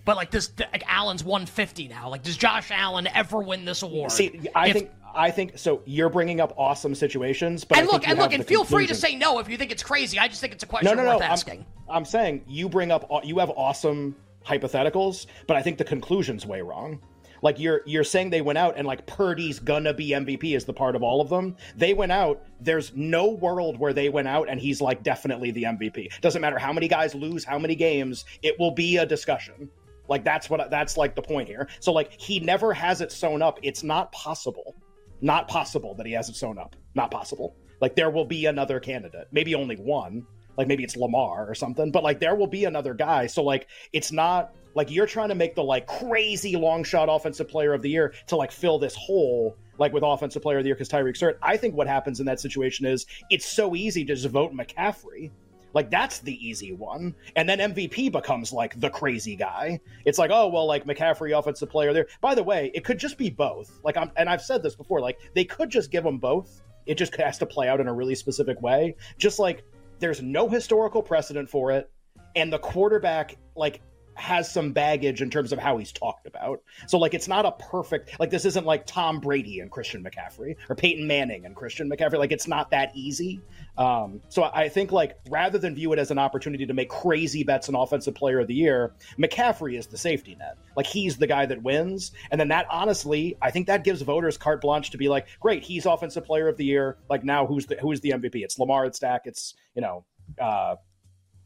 but 0.08 0.16
like 0.16 0.30
this, 0.30 0.50
like 0.58 0.84
Allen's 0.86 1.22
150 1.22 1.86
now. 1.88 2.08
Like, 2.08 2.22
does 2.22 2.38
Josh 2.38 2.70
Allen 2.70 3.06
ever 3.14 3.42
win 3.42 3.66
this 3.66 3.82
award? 3.82 4.10
See, 4.10 4.48
I 4.54 4.68
if, 4.68 4.72
think 4.72 4.90
I 5.14 5.30
think 5.30 5.58
so. 5.58 5.82
You're 5.84 6.08
bringing 6.08 6.40
up 6.40 6.54
awesome 6.56 6.94
situations, 6.94 7.62
but 7.62 7.76
and 7.76 7.86
look, 7.86 8.08
and 8.08 8.18
look, 8.18 8.32
and 8.32 8.42
feel 8.42 8.60
conclusion. 8.60 8.86
free 8.86 8.86
to 8.86 8.94
say 8.94 9.16
no 9.16 9.38
if 9.38 9.50
you 9.50 9.58
think 9.58 9.70
it's 9.70 9.82
crazy. 9.82 10.18
I 10.18 10.26
just 10.26 10.40
think 10.40 10.54
it's 10.54 10.64
a 10.64 10.66
question 10.66 10.96
no, 10.96 11.02
no, 11.02 11.10
worth 11.10 11.20
no. 11.20 11.26
asking. 11.26 11.66
I'm, 11.90 11.96
I'm 11.96 12.04
saying 12.06 12.42
you 12.48 12.70
bring 12.70 12.90
up 12.90 13.06
you 13.22 13.38
have 13.38 13.50
awesome 13.50 14.16
hypotheticals, 14.46 15.26
but 15.46 15.58
I 15.58 15.62
think 15.62 15.76
the 15.76 15.84
conclusion's 15.84 16.46
way 16.46 16.62
wrong. 16.62 17.02
Like 17.42 17.58
you're 17.58 17.82
you're 17.84 18.02
saying 18.02 18.30
they 18.30 18.40
went 18.40 18.56
out 18.56 18.78
and 18.78 18.86
like 18.86 19.06
Purdy's 19.06 19.58
gonna 19.58 19.92
be 19.92 20.12
MVP 20.12 20.56
is 20.56 20.64
the 20.64 20.72
part 20.72 20.96
of 20.96 21.02
all 21.02 21.20
of 21.20 21.28
them. 21.28 21.54
They 21.76 21.92
went 21.92 22.12
out. 22.12 22.46
There's 22.62 22.96
no 22.96 23.28
world 23.28 23.78
where 23.78 23.92
they 23.92 24.08
went 24.08 24.28
out 24.28 24.48
and 24.48 24.58
he's 24.58 24.80
like 24.80 25.02
definitely 25.02 25.50
the 25.50 25.64
MVP. 25.64 26.18
Doesn't 26.22 26.40
matter 26.40 26.58
how 26.58 26.72
many 26.72 26.88
guys 26.88 27.14
lose, 27.14 27.44
how 27.44 27.58
many 27.58 27.74
games. 27.74 28.24
It 28.42 28.58
will 28.58 28.70
be 28.70 28.96
a 28.96 29.04
discussion. 29.04 29.68
Like 30.08 30.24
that's 30.24 30.48
what 30.48 30.70
that's 30.70 30.96
like 30.96 31.14
the 31.14 31.22
point 31.22 31.48
here. 31.48 31.68
So 31.80 31.92
like 31.92 32.12
he 32.18 32.40
never 32.40 32.72
has 32.72 33.00
it 33.00 33.12
sewn 33.12 33.42
up. 33.42 33.58
It's 33.62 33.82
not 33.82 34.10
possible. 34.12 34.74
Not 35.20 35.48
possible 35.48 35.94
that 35.94 36.06
he 36.06 36.12
has 36.12 36.28
it 36.28 36.36
sewn 36.36 36.58
up. 36.58 36.76
Not 36.94 37.10
possible. 37.10 37.56
Like 37.80 37.94
there 37.94 38.10
will 38.10 38.24
be 38.24 38.46
another 38.46 38.80
candidate. 38.80 39.28
Maybe 39.30 39.54
only 39.54 39.76
one, 39.76 40.26
like 40.56 40.66
maybe 40.66 40.84
it's 40.84 40.96
Lamar 40.96 41.48
or 41.48 41.54
something, 41.54 41.90
but 41.90 42.02
like 42.02 42.18
there 42.18 42.34
will 42.34 42.46
be 42.46 42.64
another 42.64 42.94
guy. 42.94 43.26
So 43.26 43.42
like 43.42 43.68
it's 43.92 44.12
not 44.12 44.54
like 44.74 44.90
you're 44.90 45.06
trying 45.06 45.28
to 45.28 45.34
make 45.34 45.54
the 45.54 45.64
like 45.64 45.86
crazy 45.86 46.56
long 46.56 46.84
shot 46.84 47.08
offensive 47.10 47.48
player 47.48 47.74
of 47.74 47.82
the 47.82 47.90
year 47.90 48.14
to 48.28 48.36
like 48.36 48.52
fill 48.52 48.78
this 48.78 48.94
hole 48.94 49.56
like 49.78 49.92
with 49.92 50.02
offensive 50.04 50.42
player 50.42 50.58
of 50.58 50.64
the 50.64 50.68
year 50.68 50.74
because 50.74 50.88
Tyreek's 50.88 51.20
hurt. 51.20 51.38
I 51.42 51.56
think 51.56 51.74
what 51.74 51.86
happens 51.86 52.20
in 52.20 52.26
that 52.26 52.40
situation 52.40 52.86
is 52.86 53.06
it's 53.30 53.46
so 53.46 53.74
easy 53.74 54.04
to 54.04 54.14
just 54.14 54.28
vote 54.28 54.52
McCaffrey. 54.52 55.30
Like 55.74 55.90
that's 55.90 56.20
the 56.20 56.34
easy 56.46 56.72
one. 56.72 57.14
And 57.36 57.48
then 57.48 57.58
MVP 57.58 58.12
becomes 58.12 58.52
like 58.52 58.78
the 58.80 58.90
crazy 58.90 59.36
guy. 59.36 59.80
It's 60.04 60.18
like, 60.18 60.30
oh 60.32 60.48
well, 60.48 60.66
like 60.66 60.84
McCaffrey 60.84 61.38
offensive 61.38 61.70
player 61.70 61.92
there. 61.92 62.06
By 62.20 62.34
the 62.34 62.42
way, 62.42 62.70
it 62.74 62.84
could 62.84 62.98
just 62.98 63.18
be 63.18 63.30
both. 63.30 63.78
Like 63.84 63.96
I'm 63.96 64.10
and 64.16 64.28
I've 64.28 64.42
said 64.42 64.62
this 64.62 64.74
before, 64.74 65.00
like 65.00 65.18
they 65.34 65.44
could 65.44 65.70
just 65.70 65.90
give 65.90 66.04
them 66.04 66.18
both. 66.18 66.62
It 66.86 66.96
just 66.96 67.14
has 67.16 67.38
to 67.38 67.46
play 67.46 67.68
out 67.68 67.80
in 67.80 67.88
a 67.88 67.92
really 67.92 68.14
specific 68.14 68.60
way. 68.62 68.96
Just 69.18 69.38
like 69.38 69.64
there's 69.98 70.22
no 70.22 70.48
historical 70.48 71.02
precedent 71.02 71.50
for 71.50 71.72
it, 71.72 71.90
and 72.34 72.52
the 72.52 72.58
quarterback 72.58 73.36
like 73.56 73.80
has 74.18 74.50
some 74.50 74.72
baggage 74.72 75.22
in 75.22 75.30
terms 75.30 75.52
of 75.52 75.58
how 75.58 75.78
he's 75.78 75.92
talked 75.92 76.26
about. 76.26 76.60
So 76.86 76.98
like 76.98 77.14
it's 77.14 77.28
not 77.28 77.46
a 77.46 77.52
perfect 77.52 78.18
like 78.18 78.30
this 78.30 78.44
isn't 78.44 78.66
like 78.66 78.86
Tom 78.86 79.20
Brady 79.20 79.60
and 79.60 79.70
Christian 79.70 80.04
McCaffrey 80.04 80.56
or 80.68 80.74
Peyton 80.74 81.06
Manning 81.06 81.46
and 81.46 81.54
Christian 81.54 81.88
McCaffrey. 81.88 82.18
Like 82.18 82.32
it's 82.32 82.48
not 82.48 82.70
that 82.70 82.90
easy. 82.94 83.40
Um, 83.76 84.20
so 84.28 84.50
I 84.52 84.68
think 84.68 84.90
like 84.90 85.18
rather 85.30 85.58
than 85.58 85.74
view 85.74 85.92
it 85.92 85.98
as 85.98 86.10
an 86.10 86.18
opportunity 86.18 86.66
to 86.66 86.74
make 86.74 86.88
crazy 86.88 87.44
bets 87.44 87.68
on 87.68 87.76
offensive 87.76 88.14
player 88.14 88.40
of 88.40 88.48
the 88.48 88.54
year, 88.54 88.92
McCaffrey 89.18 89.78
is 89.78 89.86
the 89.86 89.98
safety 89.98 90.34
net. 90.34 90.58
Like 90.76 90.86
he's 90.86 91.16
the 91.16 91.26
guy 91.26 91.46
that 91.46 91.62
wins. 91.62 92.12
And 92.30 92.40
then 92.40 92.48
that 92.48 92.66
honestly, 92.70 93.36
I 93.40 93.50
think 93.50 93.68
that 93.68 93.84
gives 93.84 94.02
voters 94.02 94.36
carte 94.36 94.60
blanche 94.60 94.90
to 94.90 94.98
be 94.98 95.08
like, 95.08 95.28
great, 95.40 95.62
he's 95.62 95.86
offensive 95.86 96.24
player 96.24 96.48
of 96.48 96.56
the 96.56 96.64
year. 96.64 96.98
Like 97.08 97.24
now 97.24 97.46
who's 97.46 97.66
the 97.66 97.76
who's 97.76 98.00
the 98.00 98.10
MVP? 98.10 98.42
It's 98.42 98.58
Lamar, 98.58 98.84
it's 98.84 98.98
Dak, 98.98 99.22
it's 99.26 99.54
you 99.74 99.82
know, 99.82 100.04
uh, 100.40 100.76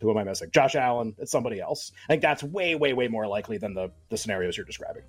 who 0.03 0.11
am 0.11 0.19
I 0.19 0.25
missing? 0.25 0.51
Josh 0.53 0.75
Allen. 0.75 1.15
It's 1.19 1.33
somebody 1.33 1.61
else. 1.61 1.93
I 2.09 2.13
think 2.13 2.23
that's 2.23 2.43
way, 2.43 2.75
way, 2.75 2.93
way 2.93 3.09
more 3.09 3.27
likely 3.27 3.59
than 3.59 3.75
the 3.75 3.91
the 4.11 4.17
scenarios 4.17 4.57
you're 4.57 4.67
describing. 4.67 5.03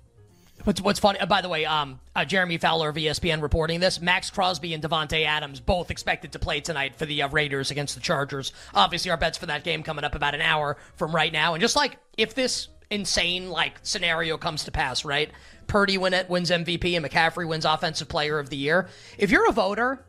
What's 0.62 0.80
what's 0.80 1.00
funny? 1.00 1.18
Uh, 1.18 1.26
by 1.26 1.42
the 1.42 1.48
way, 1.48 1.66
um, 1.66 2.00
uh, 2.14 2.24
Jeremy 2.24 2.58
Fowler 2.58 2.88
of 2.88 2.96
ESPN 2.96 3.42
reporting 3.42 3.80
this. 3.80 4.00
Maxx 4.00 4.30
Crosby 4.30 4.72
and 4.72 4.82
Davante 4.82 5.26
Adams 5.26 5.60
both 5.60 5.90
expected 5.90 6.32
to 6.32 6.38
play 6.38 6.60
tonight 6.60 6.94
for 6.96 7.04
the 7.06 7.22
uh, 7.22 7.28
Raiders 7.28 7.70
against 7.70 7.96
the 7.96 8.00
Chargers. 8.00 8.52
Obviously, 8.72 9.10
our 9.10 9.16
bets 9.16 9.36
for 9.36 9.46
that 9.46 9.64
game 9.64 9.82
coming 9.82 10.04
up 10.04 10.14
about 10.14 10.34
an 10.34 10.40
hour 10.40 10.78
from 10.94 11.14
right 11.14 11.32
now. 11.32 11.54
And 11.54 11.60
just 11.60 11.76
like 11.76 11.98
if 12.16 12.34
this 12.34 12.68
insane 12.90 13.50
like 13.50 13.74
scenario 13.82 14.38
comes 14.38 14.64
to 14.64 14.70
pass, 14.70 15.04
right? 15.04 15.30
Purdy 15.66 15.98
win 15.98 16.14
it, 16.14 16.30
wins 16.30 16.50
MVP 16.50 16.96
and 16.96 17.04
McCaffrey 17.04 17.46
wins 17.46 17.64
Offensive 17.64 18.08
Player 18.08 18.38
of 18.38 18.48
the 18.48 18.56
Year. 18.56 18.88
If 19.18 19.30
you're 19.30 19.48
a 19.48 19.52
voter 19.52 20.04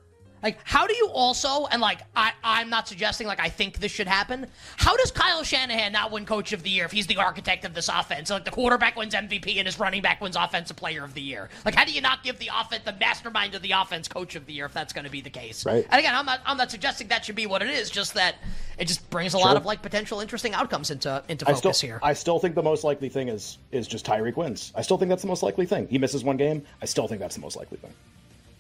like, 0.46 0.60
how 0.64 0.86
do 0.86 0.96
you 0.96 1.08
also, 1.08 1.66
and 1.66 1.82
like, 1.82 2.02
I, 2.16 2.32
I'm 2.44 2.70
not 2.70 2.88
suggesting 2.88 3.25
like 3.25 3.40
I 3.40 3.50
think 3.50 3.80
this 3.80 3.92
should 3.92 4.08
happen. 4.08 4.46
How 4.78 4.96
does 4.96 5.10
Kyle 5.10 5.42
Shanahan 5.42 5.92
not 5.92 6.12
win 6.12 6.24
Coach 6.28 6.54
of 6.54 6.62
the 6.62 6.70
Year 6.70 6.86
if 6.86 6.92
he's 6.92 7.08
the 7.08 7.18
architect 7.18 7.66
of 7.66 7.74
this 7.74 7.90
offense? 7.90 8.30
Like, 8.30 8.46
the 8.46 8.52
quarterback 8.52 8.96
wins 8.96 9.16
MVP 9.16 9.58
and 9.58 9.66
his 9.66 9.80
running 9.80 10.04
back 10.04 10.22
wins 10.22 10.36
Offensive 10.36 10.78
Player 10.78 11.04
of 11.04 11.16
the 11.16 11.22
Year. 11.22 11.50
Like, 11.66 11.74
how 11.74 11.84
do 11.84 11.92
you 11.92 12.00
not 12.00 12.24
give 12.24 12.38
the 12.38 12.52
offense, 12.56 12.84
the 12.86 12.94
mastermind 12.94 13.56
of 13.56 13.64
the 13.64 13.72
offense, 13.72 14.08
Coach 14.08 14.36
of 14.36 14.46
the 14.46 14.54
Year 14.54 14.68
if 14.68 14.74
that's 14.74 14.94
going 14.94 15.06
to 15.06 15.10
be 15.10 15.20
the 15.20 15.32
case? 15.32 15.66
Right. 15.66 15.84
And 15.90 15.98
again, 15.98 16.14
I'm 16.14 16.28
not, 16.28 16.42
I'm 16.46 16.58
not 16.58 16.70
suggesting 16.70 17.08
that 17.08 17.25
should 17.25 17.36
be 17.36 17.48
what 17.48 17.64
it 17.64 17.72
is. 17.72 17.90
Just 17.90 18.14
that 18.14 18.36
it 18.78 18.88
just 18.88 19.10
brings 19.10 19.34
a 19.34 19.38
sure. 19.38 19.48
lot 19.48 19.58
of 19.58 19.66
like 19.66 19.82
potential 19.82 20.20
interesting 20.20 20.54
outcomes 20.54 20.92
into 20.92 21.24
into 21.28 21.46
focus 21.46 21.58
I 21.58 21.72
still, 21.72 21.90
here. 21.90 22.00
I 22.04 22.14
still 22.14 22.38
think 22.38 22.54
the 22.54 22.62
most 22.62 22.84
likely 22.84 23.10
thing 23.10 23.30
is 23.30 23.58
is 23.72 23.88
just 23.88 24.06
Tyreek 24.06 24.36
wins. 24.36 24.72
I 24.75 24.84
still 24.84 25.00
think 25.00 25.10
that's 25.10 25.24
the 25.24 25.28
most 25.28 25.42
likely 25.42 25.66
thing. 25.66 25.88
He 25.88 25.98
misses 25.98 26.24
one 26.24 26.38
game. 26.38 26.62
I 26.84 26.86
still 26.86 27.08
think 27.08 27.20
that's 27.20 27.34
the 27.34 27.42
most 27.42 27.56
likely 27.56 27.80
thing. 27.80 27.94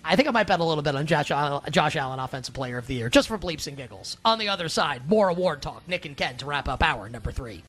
I 0.07 0.15
think 0.15 0.27
I 0.27 0.31
might 0.31 0.45
bet 0.45 0.59
a 0.59 0.63
little 0.63 0.83
bit 0.83 0.95
on 0.95 1.07
Josh 1.07 1.31
Allen, 1.31 1.63
Josh 1.71 1.95
Allen, 1.95 2.19
Offensive 2.19 2.53
Player 2.53 2.77
of 2.77 2.85
the 2.85 2.93
Year, 2.93 3.09
just 3.09 3.27
for 3.27 3.39
bleeps 3.39 3.65
and 3.65 3.75
giggles. 3.75 4.17
On 4.23 4.37
the 4.37 4.49
other 4.49 4.69
side, 4.69 5.09
more 5.09 5.29
award 5.29 5.63
talk. 5.63 5.87
Nick 5.87 6.05
and 6.05 6.15
Ken 6.15 6.37
to 6.37 6.45
wrap 6.45 6.69
up 6.69 6.83
hour 6.83 7.09
number 7.09 7.31
three. 7.31 7.63